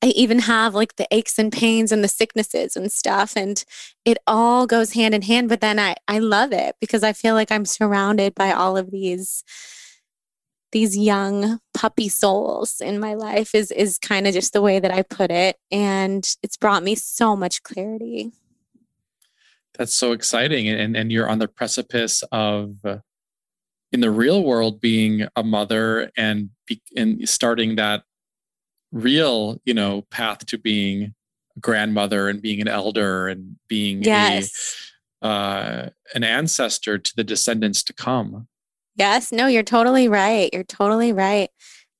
[0.01, 3.35] I even have like the aches and pains and the sicknesses and stuff.
[3.35, 3.63] And
[4.03, 5.49] it all goes hand in hand.
[5.49, 8.91] But then I, I love it because I feel like I'm surrounded by all of
[8.91, 9.43] these
[10.71, 14.91] these young puppy souls in my life is is kind of just the way that
[14.91, 18.33] I put it and it's brought me so much clarity.
[19.77, 22.75] That's so exciting and and you're on the precipice of
[23.95, 28.03] in the real world being a mother and be, and starting that
[28.91, 31.15] real, you know, path to being
[31.55, 34.91] a grandmother and being an elder and being yes.
[35.21, 38.49] a, uh, an ancestor to the descendants to come.
[38.97, 40.49] Yes, no, you're totally right.
[40.51, 41.49] You're totally right.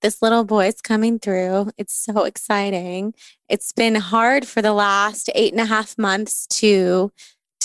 [0.02, 1.72] This little boy's coming through.
[1.78, 3.14] It's so exciting.
[3.48, 7.14] It's been hard for the last eight and a half months to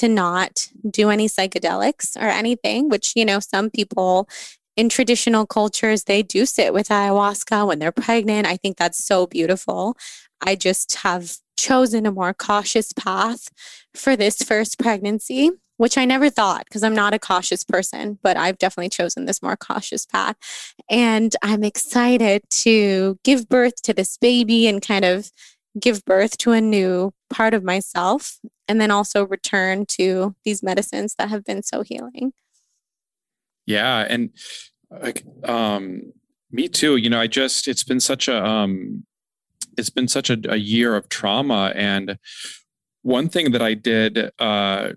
[0.01, 4.27] to not do any psychedelics or anything, which, you know, some people
[4.77, 8.47] in traditional cultures, they do sit with ayahuasca when they're pregnant.
[8.47, 9.97] I think that's so beautiful.
[10.41, 13.51] I just have chosen a more cautious path
[13.95, 18.39] for this first pregnancy, which I never thought because I'm not a cautious person, but
[18.39, 20.37] I've definitely chosen this more cautious path.
[20.89, 25.31] And I'm excited to give birth to this baby and kind of
[25.79, 31.15] give birth to a new part of myself and then also return to these medicines
[31.19, 32.33] that have been so healing.
[33.67, 34.07] Yeah.
[34.09, 34.31] And
[34.91, 36.13] like, um,
[36.51, 36.97] me too.
[36.97, 39.05] You know, I just, it's been such a, um,
[39.79, 41.73] it's been such a, a year of trauma.
[41.77, 42.19] And
[43.03, 44.91] one thing that I did, uh,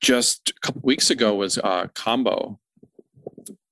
[0.00, 2.58] just a couple weeks ago was uh, kambo.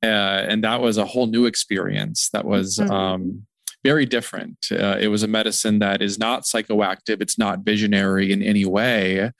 [0.01, 0.07] Uh,
[0.46, 2.30] and that was a whole new experience.
[2.32, 2.92] That was, mm-hmm.
[2.92, 3.46] um,
[3.89, 4.59] very different.
[4.70, 9.32] Uh, it was a medicine that is not psychoactive, it's not visionary in any way,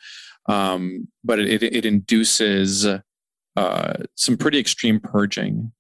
[0.49, 2.87] um, but it, it, induces
[3.57, 5.71] uh, some pretty extreme purging.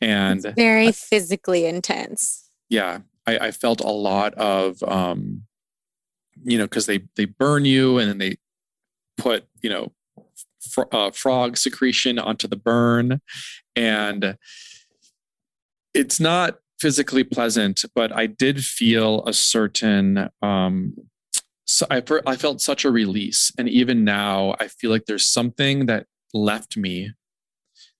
[0.00, 2.48] And it's very physically intense.
[2.68, 5.42] Yeah, I, I, felt a lot of, um,
[6.44, 8.36] you know, because they they burn you and then they
[9.16, 9.92] put, you know,
[10.70, 13.20] fr- uh, frog secretion onto the burn,
[13.74, 14.36] and
[15.92, 20.28] it's not physically pleasant, but I did feel a certain.
[20.42, 20.94] Um,
[21.64, 25.86] so I, I felt such a release, and even now, I feel like there's something
[25.86, 27.12] that left me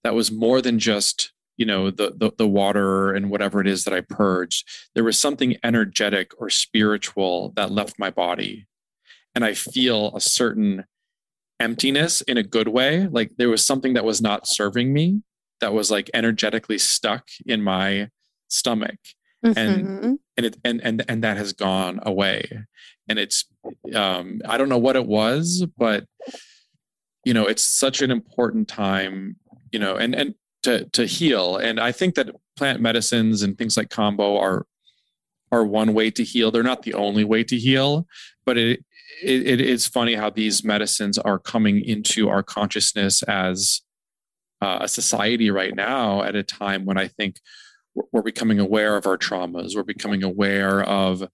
[0.05, 3.85] that was more than just you know the, the, the water and whatever it is
[3.85, 4.69] that I purged.
[4.95, 8.67] There was something energetic or spiritual that left my body,
[9.35, 10.85] and I feel a certain
[11.59, 13.07] emptiness in a good way.
[13.07, 15.23] Like there was something that was not serving me
[15.61, 18.11] that was like energetically stuck in my
[18.49, 18.99] stomach
[19.45, 19.59] mm-hmm.
[19.59, 22.49] and and it and and and that has gone away.
[23.09, 23.45] And it's
[23.95, 26.05] um i don't know what it was but
[27.25, 29.37] you know it's such an important time
[29.71, 30.35] you know and and
[30.65, 31.57] to to heal.
[31.57, 34.67] And i think that plant medicines and things like kambo are
[35.53, 36.51] are one way to heal.
[36.51, 38.07] They're not the only way to heal
[38.47, 38.85] but it
[39.23, 43.83] it, it is funny how these medicines are coming into our consciousness as
[44.63, 47.41] uh, a society right now at a time when i think
[48.13, 49.75] we're becoming aware of our traumas.
[49.75, 51.29] We're becoming aware of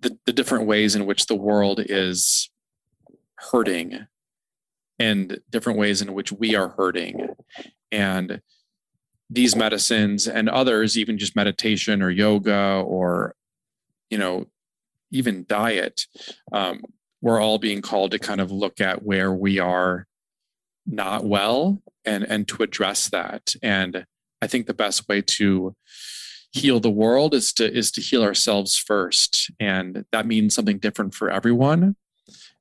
[0.00, 2.50] the, the different ways in which the world is
[3.36, 4.06] hurting
[4.98, 7.28] and different ways in which we are hurting.
[7.90, 8.40] And
[9.30, 13.34] these medicines and others even just meditation or yoga or
[14.10, 14.44] you know
[15.10, 16.06] even diet
[16.52, 16.82] um,
[17.22, 20.06] we're all being called to kind of look at where we are
[20.86, 23.54] not well and and to address that.
[23.62, 24.04] And
[24.42, 25.74] I think the best way to
[26.52, 31.14] heal the world is to is to heal ourselves first, and that means something different
[31.14, 31.96] for everyone.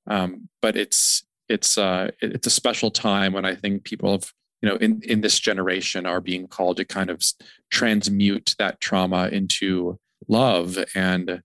[0.07, 4.69] Um, but it's it's uh, it's a special time when I think people have you
[4.69, 7.21] know in in this generation are being called to kind of
[7.71, 11.41] transmute that trauma into love and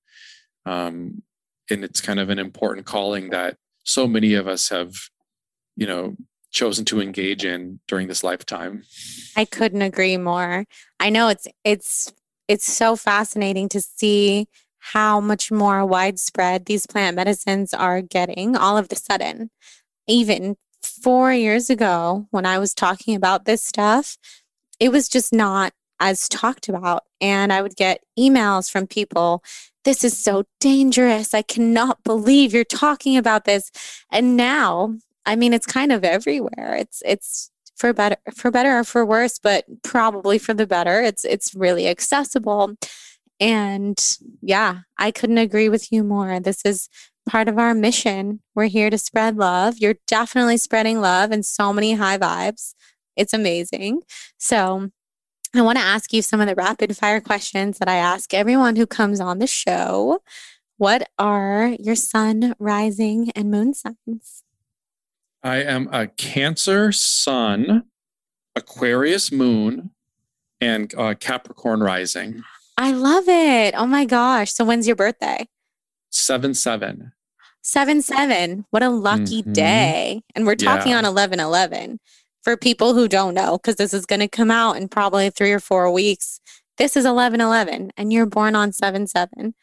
[0.66, 1.22] um,
[1.70, 4.94] and it's kind of an important calling that so many of us have
[5.76, 6.16] you know
[6.56, 8.82] chosen to engage in during this lifetime.
[9.36, 10.64] I couldn't agree more.
[10.98, 12.12] I know it's it's
[12.48, 14.48] it's so fascinating to see
[14.78, 19.50] how much more widespread these plant medicines are getting all of the sudden.
[20.08, 24.16] Even 4 years ago when I was talking about this stuff,
[24.80, 29.42] it was just not as talked about and I would get emails from people
[29.86, 31.32] this is so dangerous.
[31.32, 33.70] I cannot believe you're talking about this.
[34.10, 34.96] And now
[35.26, 36.76] I mean, it's kind of everywhere.
[36.78, 41.02] It's it's for better for better or for worse, but probably for the better.
[41.02, 42.74] It's it's really accessible.
[43.38, 46.40] And yeah, I couldn't agree with you more.
[46.40, 46.88] This is
[47.28, 48.40] part of our mission.
[48.54, 49.78] We're here to spread love.
[49.78, 52.74] You're definitely spreading love and so many high vibes.
[53.16, 54.02] It's amazing.
[54.38, 54.90] So
[55.54, 58.76] I want to ask you some of the rapid fire questions that I ask everyone
[58.76, 60.20] who comes on the show.
[60.78, 64.45] What are your sun, rising, and moon signs?
[65.42, 67.84] I am a Cancer sun,
[68.54, 69.90] Aquarius moon,
[70.60, 72.42] and uh, Capricorn rising.
[72.78, 73.74] I love it.
[73.76, 74.52] Oh my gosh.
[74.52, 75.46] So when's your birthday?
[76.10, 77.12] 7 7.
[77.62, 78.66] 7 7.
[78.70, 79.52] What a lucky mm-hmm.
[79.52, 80.22] day.
[80.34, 80.98] And we're talking yeah.
[80.98, 82.00] on 11 11
[82.42, 85.52] for people who don't know, because this is going to come out in probably three
[85.52, 86.40] or four weeks.
[86.78, 89.54] This is 11 11, and you're born on 7 7.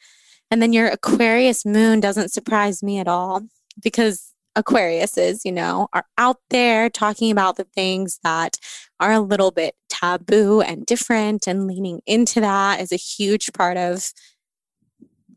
[0.52, 3.44] And then your Aquarius moon doesn't surprise me at all
[3.82, 8.58] because Aquariuses, you know, are out there talking about the things that
[9.00, 13.78] are a little bit taboo and different, and leaning into that is a huge part
[13.78, 14.12] of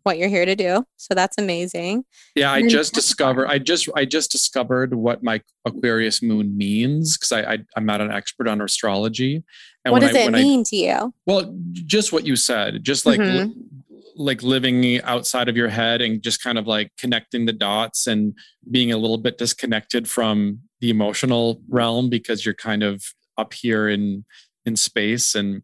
[0.06, 0.86] what you're here to do.
[0.96, 2.04] So that's amazing.
[2.36, 7.32] Yeah, I just discovered I just I just discovered what my Aquarius moon means because
[7.32, 9.42] I, I am not an expert on astrology.
[9.84, 11.14] And what does I, it mean I, to you?
[11.26, 13.60] Well, just what you said, just like mm-hmm.
[14.16, 18.06] Li- like living outside of your head and just kind of like connecting the dots
[18.06, 18.34] and
[18.70, 23.02] being a little bit disconnected from the emotional realm because you're kind of
[23.38, 24.24] up here in
[24.64, 25.34] in space.
[25.34, 25.62] And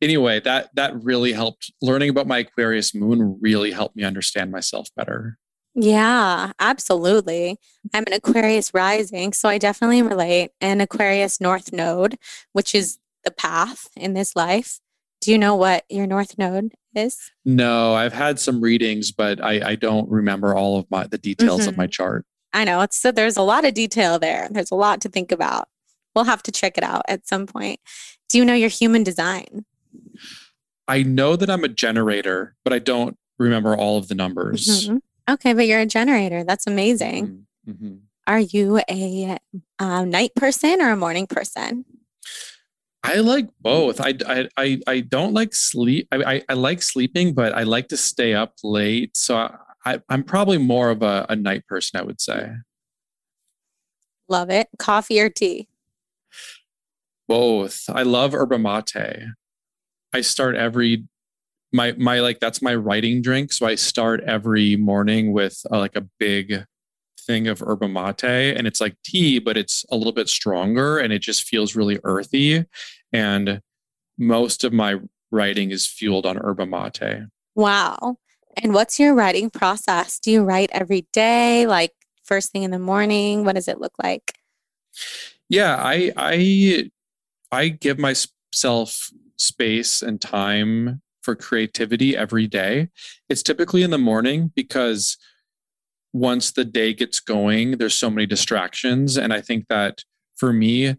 [0.00, 1.72] anyway that that really helped.
[1.80, 5.38] Learning about my aquarius moon really helped me understand myself better.
[5.74, 7.58] Yeah absolutely.
[7.94, 10.50] I'm an aquarius rising so i definitely relate.
[10.60, 12.18] An aquarius north node
[12.52, 14.80] which is the path in this life
[15.22, 19.70] do you know what your north node is no i've had some readings but i
[19.70, 21.70] i don't remember all of my the details mm-hmm.
[21.70, 24.74] of my chart i know it's so there's a lot of detail there there's a
[24.74, 25.68] lot to think about
[26.14, 27.80] we'll have to check it out at some point
[28.32, 29.66] do you know your human design?
[30.88, 34.88] I know that I'm a generator, but I don't remember all of the numbers.
[34.88, 35.32] Mm-hmm.
[35.34, 36.42] Okay, but you're a generator.
[36.42, 37.44] That's amazing.
[37.68, 37.70] Mm-hmm.
[37.70, 37.94] mm-hmm.
[38.26, 39.36] Are you a
[39.80, 41.84] uh, night person or a morning person?
[43.04, 44.00] I like both.
[44.00, 46.06] I, I, I, I don't like sleep.
[46.12, 49.16] I, I, I, like sleeping, but I like to stay up late.
[49.16, 52.52] So I, I, am probably more of a, a night person, I would say.
[54.28, 54.68] Love it.
[54.78, 55.68] Coffee or tea?
[57.32, 57.84] both.
[57.88, 59.32] I love yerba mate.
[60.12, 61.04] I start every
[61.72, 63.54] my my like that's my writing drink.
[63.54, 66.66] So I start every morning with uh, like a big
[67.26, 71.12] thing of yerba mate, and it's like tea, but it's a little bit stronger, and
[71.12, 72.64] it just feels really earthy.
[73.12, 73.60] And
[74.18, 74.96] most of my
[75.30, 77.28] writing is fueled on yerba mate.
[77.54, 78.16] Wow.
[78.56, 80.18] And what's your writing process?
[80.18, 81.92] Do you write every day, like
[82.24, 83.44] first thing in the morning?
[83.44, 84.34] What does it look like?
[85.48, 86.90] Yeah, I I
[87.50, 92.88] I give myself space and time for creativity every day.
[93.28, 95.16] It's typically in the morning because
[96.12, 99.16] once the day gets going, there's so many distractions.
[99.16, 100.04] And I think that
[100.36, 100.96] for me,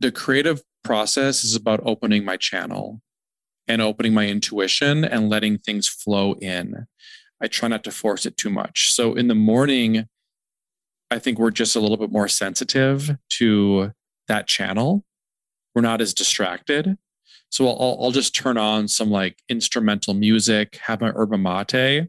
[0.00, 3.00] the creative process is about opening my channel
[3.68, 6.86] and opening my intuition and letting things flow in.
[7.40, 8.92] I try not to force it too much.
[8.92, 10.06] So in the morning,
[11.10, 13.92] I think we're just a little bit more sensitive to
[14.28, 15.04] that channel
[15.74, 16.96] we're not as distracted.
[17.48, 22.08] So I'll, I'll just turn on some like instrumental music, have my yerba mate,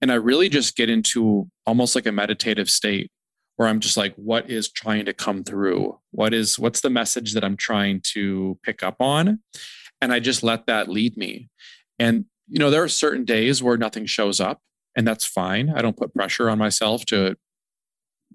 [0.00, 3.10] and I really just get into almost like a meditative state
[3.56, 5.98] where I'm just like, what is trying to come through?
[6.10, 9.40] What is what's the message that I'm trying to pick up on?
[10.00, 11.48] And I just let that lead me.
[11.98, 14.60] And you know, there are certain days where nothing shows up,
[14.96, 15.70] and that's fine.
[15.70, 17.36] I don't put pressure on myself to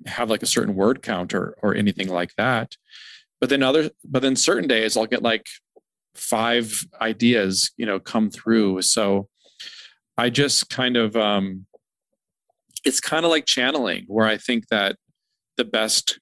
[0.05, 2.75] have like a certain word count or, or anything like that
[3.39, 5.47] but then other but then certain days i'll get like
[6.15, 9.27] five ideas you know come through so
[10.17, 11.65] i just kind of um
[12.85, 14.95] it's kind of like channeling where i think that
[15.57, 16.19] the best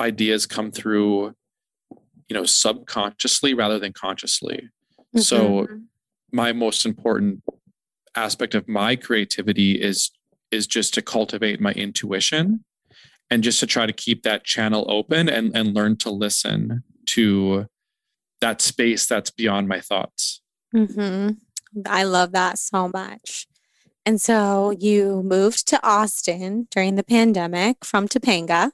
[0.00, 1.34] ideas come through
[2.28, 5.20] you know subconsciously rather than consciously mm-hmm.
[5.20, 5.66] so
[6.32, 7.42] my most important
[8.14, 10.10] aspect of my creativity is
[10.50, 12.64] is just to cultivate my intuition
[13.30, 17.66] and just to try to keep that channel open and, and learn to listen to
[18.40, 20.40] that space that's beyond my thoughts.
[20.74, 21.32] Mm-hmm.
[21.86, 23.46] I love that so much.
[24.06, 28.70] And so you moved to Austin during the pandemic from Topanga,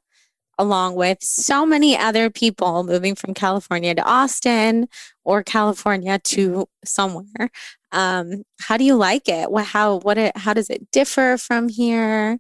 [0.59, 4.89] along with so many other people moving from California to Austin
[5.25, 7.51] or California to somewhere.
[7.91, 9.51] Um, how do you like it?
[9.51, 12.39] What, how, what, it, how does it differ from here?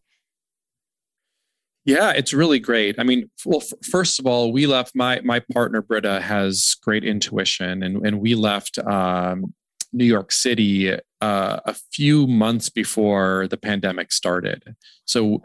[1.85, 2.97] Yeah, it's really great.
[2.99, 4.95] I mean, well, f- first of all, we left.
[4.95, 9.53] My my partner Britta has great intuition, and and we left um,
[9.95, 14.75] New York City uh, a few months before the pandemic started.
[15.07, 15.43] So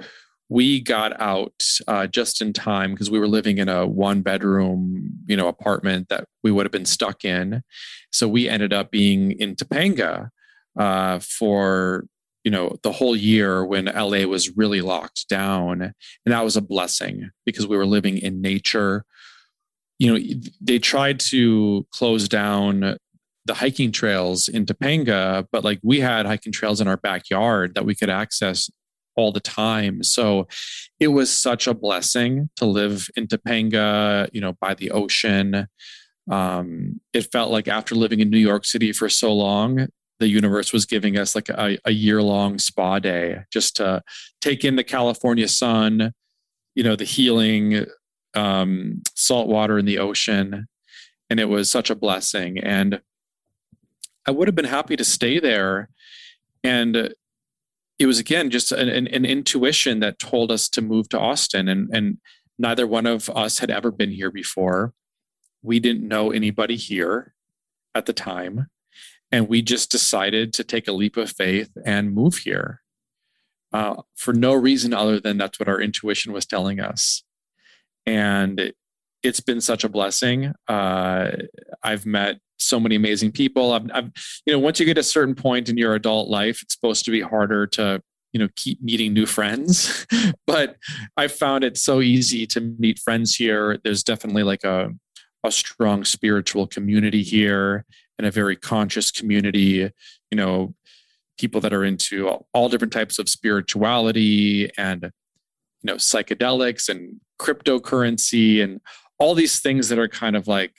[0.49, 5.11] we got out uh, just in time because we were living in a one bedroom,
[5.27, 7.63] you know apartment that we would have been stuck in.
[8.11, 10.30] So we ended up being in Topanga
[10.77, 12.05] uh, for
[12.43, 16.61] you know the whole year when LA was really locked down, and that was a
[16.61, 19.05] blessing because we were living in nature.
[19.99, 22.97] You know, they tried to close down
[23.49, 27.84] the hiking trails in Topanga, but like we had hiking trails in our backyard that
[27.84, 28.69] we could access
[29.15, 30.03] all the time.
[30.03, 30.47] So
[30.99, 35.65] it was such a blessing to live in Topanga, you know, by the ocean.
[36.30, 39.88] Um, it felt like after living in New York City for so long,
[40.19, 44.03] the universe was giving us like a, a year long spa day just to
[44.41, 46.13] take in the California sun,
[46.76, 47.88] you know, the healing
[48.35, 50.67] um, salt water in the ocean.
[51.31, 52.59] And it was such a blessing.
[52.59, 53.01] And
[54.27, 55.89] I would have been happy to stay there.
[56.63, 57.13] And
[57.99, 61.89] it was again just an, an, intuition that told us to move to Austin, and
[61.93, 62.17] and
[62.57, 64.93] neither one of us had ever been here before.
[65.61, 67.33] We didn't know anybody here
[67.93, 68.67] at the time,
[69.31, 72.81] and we just decided to take a leap of faith and move here
[73.73, 77.23] uh, for no reason other than that's what our intuition was telling us,
[78.05, 78.71] and
[79.23, 80.53] it's been such a blessing.
[80.67, 81.31] Uh,
[81.83, 83.71] I've met so many amazing people.
[83.71, 84.11] I've, I've,
[84.45, 87.11] you know, once you get a certain point in your adult life, it's supposed to
[87.11, 88.01] be harder to,
[88.33, 90.05] you know, keep meeting new friends.
[90.47, 90.77] but
[91.17, 93.79] I found it so easy to meet friends here.
[93.83, 94.89] There's definitely like a,
[95.43, 97.85] a strong spiritual community here
[98.17, 99.89] and a very conscious community.
[100.31, 100.75] You know,
[101.37, 105.11] people that are into all, all different types of spirituality and, you
[105.85, 108.81] know, psychedelics and cryptocurrency and
[109.19, 110.73] all these things that are kind of like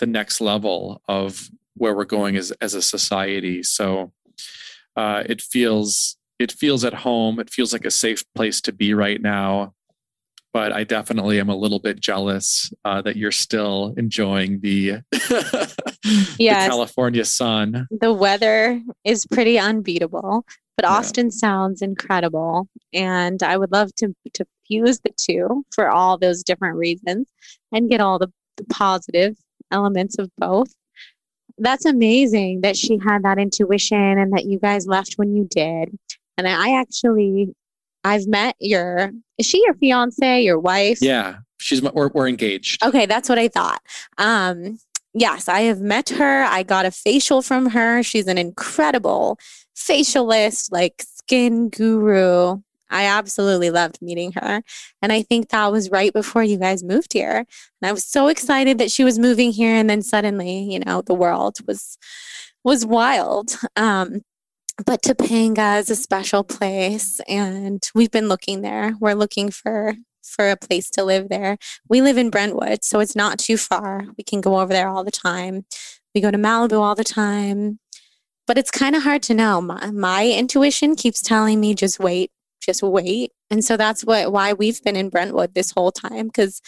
[0.00, 3.62] the next level of where we're going as as a society.
[3.62, 4.12] So
[4.96, 7.40] uh, it feels it feels at home.
[7.40, 9.74] It feels like a safe place to be right now.
[10.52, 15.76] But I definitely am a little bit jealous uh, that you're still enjoying the, yes.
[16.38, 17.86] the California sun.
[17.90, 20.46] The weather is pretty unbeatable,
[20.76, 20.90] but yeah.
[20.90, 26.44] Austin sounds incredible, and I would love to to fuse the two for all those
[26.44, 27.26] different reasons
[27.72, 29.36] and get all the, the positive
[29.70, 30.72] elements of both.
[31.58, 35.98] That's amazing that she had that intuition and that you guys left when you did.
[36.36, 37.52] And I actually,
[38.04, 40.98] I've met your, is she your fiance, your wife?
[41.02, 42.84] Yeah, she's, we're, we're engaged.
[42.84, 43.82] Okay, that's what I thought.
[44.18, 44.78] Um,
[45.14, 46.44] yes, I have met her.
[46.44, 48.04] I got a facial from her.
[48.04, 49.38] She's an incredible
[49.76, 52.60] facialist, like skin guru.
[52.90, 54.62] I absolutely loved meeting her.
[55.02, 57.38] And I think that was right before you guys moved here.
[57.38, 59.74] And I was so excited that she was moving here.
[59.74, 61.98] And then suddenly, you know, the world was
[62.64, 63.56] was wild.
[63.76, 64.22] Um,
[64.84, 68.94] but Topanga is a special place and we've been looking there.
[69.00, 71.56] We're looking for for a place to live there.
[71.88, 74.04] We live in Brentwood, so it's not too far.
[74.16, 75.64] We can go over there all the time.
[76.14, 77.80] We go to Malibu all the time.
[78.46, 79.60] But it's kind of hard to know.
[79.60, 82.30] My, my intuition keeps telling me just wait,
[82.68, 83.32] just wait.
[83.50, 86.60] And so that's what why we've been in Brentwood this whole time because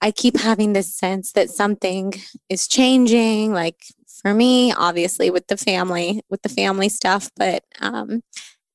[0.00, 2.14] I keep having this sense that something
[2.48, 3.52] is changing.
[3.52, 3.82] Like
[4.22, 8.22] for me, obviously with the family, with the family stuff, but um,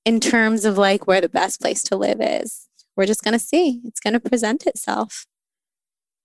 [0.06, 2.68] in terms of like where the best place to live is,
[2.98, 3.82] we're just gonna see.
[3.86, 5.26] It's gonna present itself.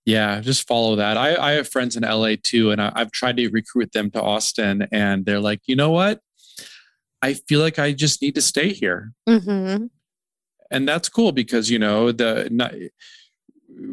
[0.04, 1.16] Yeah, just follow that.
[1.16, 4.20] I, I have friends in LA too, and I, I've tried to recruit them to
[4.20, 6.20] Austin, and they're like, you know what?
[7.22, 9.12] I feel like I just need to stay here.
[9.28, 9.86] Mm-hmm
[10.74, 12.90] and that's cool because you know the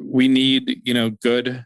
[0.04, 1.66] we need you know good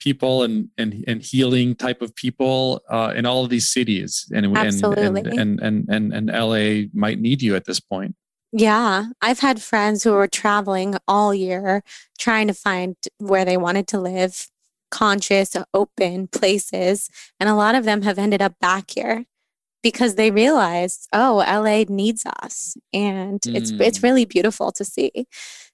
[0.00, 4.56] people and and and healing type of people uh, in all of these cities and
[4.56, 5.20] Absolutely.
[5.20, 8.14] And, and and and and LA might need you at this point.
[8.52, 11.82] Yeah, I've had friends who were traveling all year
[12.18, 14.48] trying to find where they wanted to live,
[14.90, 17.10] conscious, open places,
[17.40, 19.26] and a lot of them have ended up back here
[19.90, 22.76] because they realized, oh, LA needs us.
[22.92, 23.54] And mm.
[23.54, 24.02] it's it's mm.
[24.02, 25.26] really beautiful to see.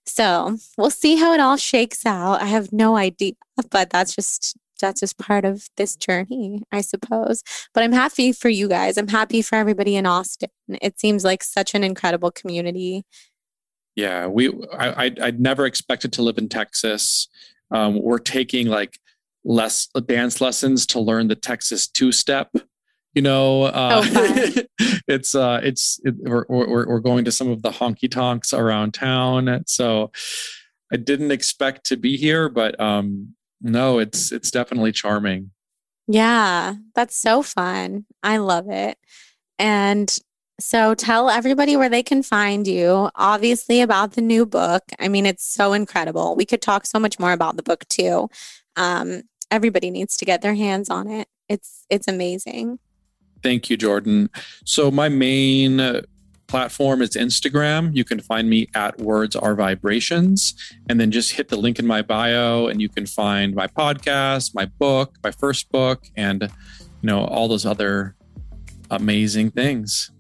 [0.05, 2.43] So we'll see how it all shakes out.
[2.43, 3.33] I have no idea,
[3.71, 7.43] but that's just that's just part of this journey, I suppose.
[7.73, 8.99] But I'm happy for you guys.
[8.99, 10.51] I'm happy for everybody in Austin.
[10.69, 13.05] It seems like such an incredible community.
[13.97, 17.29] Yeah, we I I'd, I'd never expected to live in Texas.
[17.71, 18.99] Um, we're taking like
[19.43, 22.51] less dance lessons to learn the Texas two step
[23.15, 24.63] you know uh, oh,
[25.07, 28.95] it's uh it's it, we're, we're, we're going to some of the honky tonks around
[28.95, 29.63] town.
[29.67, 30.11] So
[30.93, 35.51] i didn't expect to be here but um no it's it's definitely charming.
[36.07, 38.07] Yeah that's so fun.
[38.23, 38.99] I love it.
[39.59, 40.15] And
[40.61, 44.83] so tell everybody where they can find you obviously about the new book.
[44.99, 46.37] I mean it's so incredible.
[46.37, 48.29] We could talk so much more about the book too.
[48.77, 51.29] Um everybody needs to get their hands on it.
[51.49, 52.79] It's it's amazing.
[53.43, 54.31] Thank you, Jordan.
[54.65, 56.03] So my main uh,
[56.47, 57.95] platform is Instagram.
[57.97, 60.55] You can find me at Words Are Vibrations,
[60.89, 64.55] and then just hit the link in my bio, and you can find my podcast,
[64.55, 68.15] my book, my first book, and you know all those other
[68.91, 70.11] amazing things.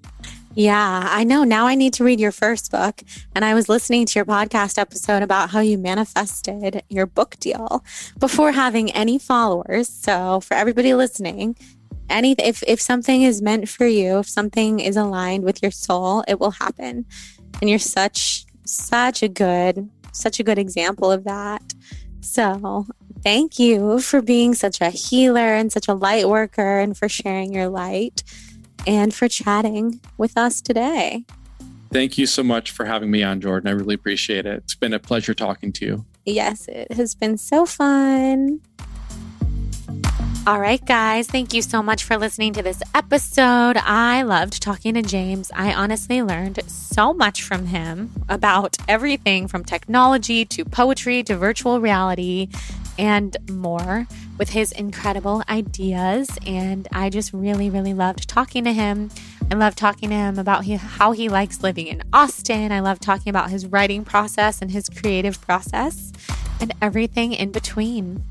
[0.54, 1.44] Yeah, I know.
[1.44, 3.02] Now I need to read your first book.
[3.34, 7.82] And I was listening to your podcast episode about how you manifested your book deal
[8.18, 9.88] before having any followers.
[9.88, 11.56] So, for everybody listening,
[12.12, 16.22] any if if something is meant for you, if something is aligned with your soul,
[16.28, 17.06] it will happen.
[17.60, 21.74] And you're such such a good such a good example of that.
[22.20, 22.86] So,
[23.22, 27.52] thank you for being such a healer and such a light worker and for sharing
[27.52, 28.22] your light
[28.86, 31.24] and for chatting with us today.
[31.92, 33.68] Thank you so much for having me on, Jordan.
[33.68, 34.58] I really appreciate it.
[34.64, 36.06] It's been a pleasure talking to you.
[36.24, 38.60] Yes, it has been so fun.
[40.44, 43.76] All right, guys, thank you so much for listening to this episode.
[43.76, 45.52] I loved talking to James.
[45.54, 51.80] I honestly learned so much from him about everything from technology to poetry to virtual
[51.80, 52.48] reality
[52.98, 56.28] and more with his incredible ideas.
[56.44, 59.10] And I just really, really loved talking to him.
[59.48, 62.72] I love talking to him about he, how he likes living in Austin.
[62.72, 66.12] I love talking about his writing process and his creative process
[66.60, 68.24] and everything in between.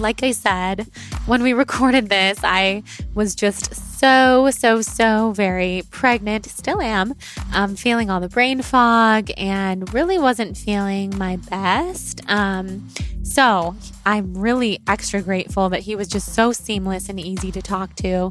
[0.00, 0.88] Like I said,
[1.26, 2.82] when we recorded this, I
[3.14, 7.14] was just so, so, so very pregnant, still am,
[7.52, 12.22] um, feeling all the brain fog and really wasn't feeling my best.
[12.28, 12.88] Um,
[13.22, 17.94] so I'm really extra grateful that he was just so seamless and easy to talk
[17.96, 18.30] to.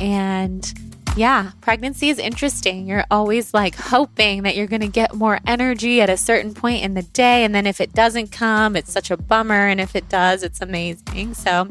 [0.00, 2.86] And yeah, pregnancy is interesting.
[2.86, 6.84] You're always like hoping that you're going to get more energy at a certain point
[6.84, 7.44] in the day.
[7.44, 9.66] And then if it doesn't come, it's such a bummer.
[9.66, 11.34] And if it does, it's amazing.
[11.34, 11.68] So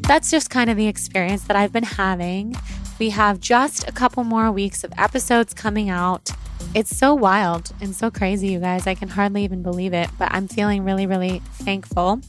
[0.00, 2.56] that's just kind of the experience that I've been having.
[2.98, 6.30] We have just a couple more weeks of episodes coming out.
[6.74, 8.86] It's so wild and so crazy, you guys.
[8.86, 12.20] I can hardly even believe it, but I'm feeling really, really thankful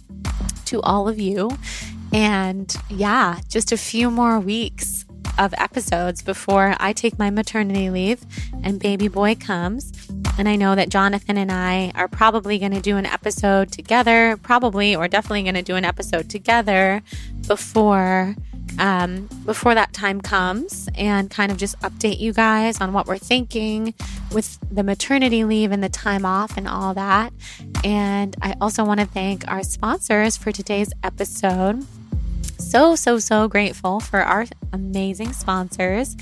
[0.66, 1.50] to all of you.
[2.12, 5.03] And yeah, just a few more weeks
[5.38, 8.26] of episodes before I take my maternity leave
[8.64, 9.92] and baby boy comes.
[10.38, 14.38] And I know that Jonathan and I are probably going to do an episode together,
[14.42, 17.04] probably or definitely going to do an episode together
[17.48, 18.36] before
[18.80, 23.18] um, before that time comes and kind of just update you guys on what we're
[23.18, 23.94] thinking
[24.32, 27.32] with the maternity leave and the time off and all that.
[27.84, 31.86] And I also want to thank our sponsors for today's episode.
[32.74, 36.18] So, so, so grateful for our amazing sponsors.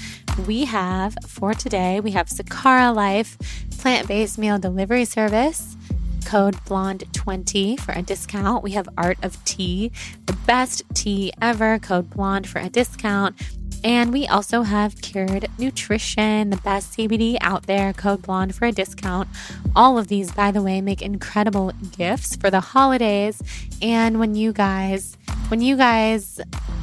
[0.46, 3.38] We have for today, we have Sakara Life
[3.80, 5.78] plant based meal delivery service
[6.26, 8.64] code blonde20 for a discount.
[8.64, 9.94] We have Art of Tea,
[10.26, 13.42] the best tea ever, code blonde for a discount.
[13.82, 18.74] And we also have Cured Nutrition, the best CBD out there, code blonde for a
[18.74, 19.30] discount.
[19.74, 23.42] All of these, by the way, make incredible gifts for the holidays.
[23.82, 25.16] And when you guys,
[25.52, 26.40] when you guys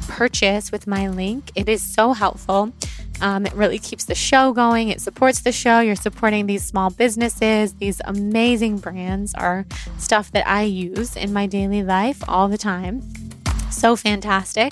[0.07, 2.71] purchase with my link, it is so helpful.
[3.19, 4.89] Um, it really keeps the show going.
[4.89, 5.79] It supports the show.
[5.79, 7.73] You're supporting these small businesses.
[7.73, 9.65] These amazing brands are
[9.97, 13.01] stuff that I use in my daily life all the time.
[13.71, 14.71] So fantastic.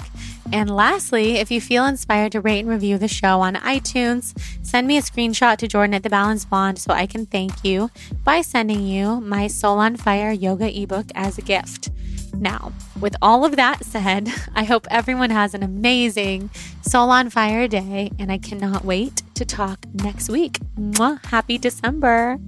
[0.54, 4.86] And lastly, if you feel inspired to rate and review the show on iTunes, send
[4.86, 7.90] me a screenshot to Jordan at the Balance Blonde so I can thank you
[8.24, 11.90] by sending you my Soul on Fire yoga ebook as a gift.
[12.40, 16.50] Now, with all of that said, I hope everyone has an amazing
[16.82, 20.60] Soul on Fire day, and I cannot wait to talk next week.
[20.78, 22.40] Mwah, happy December.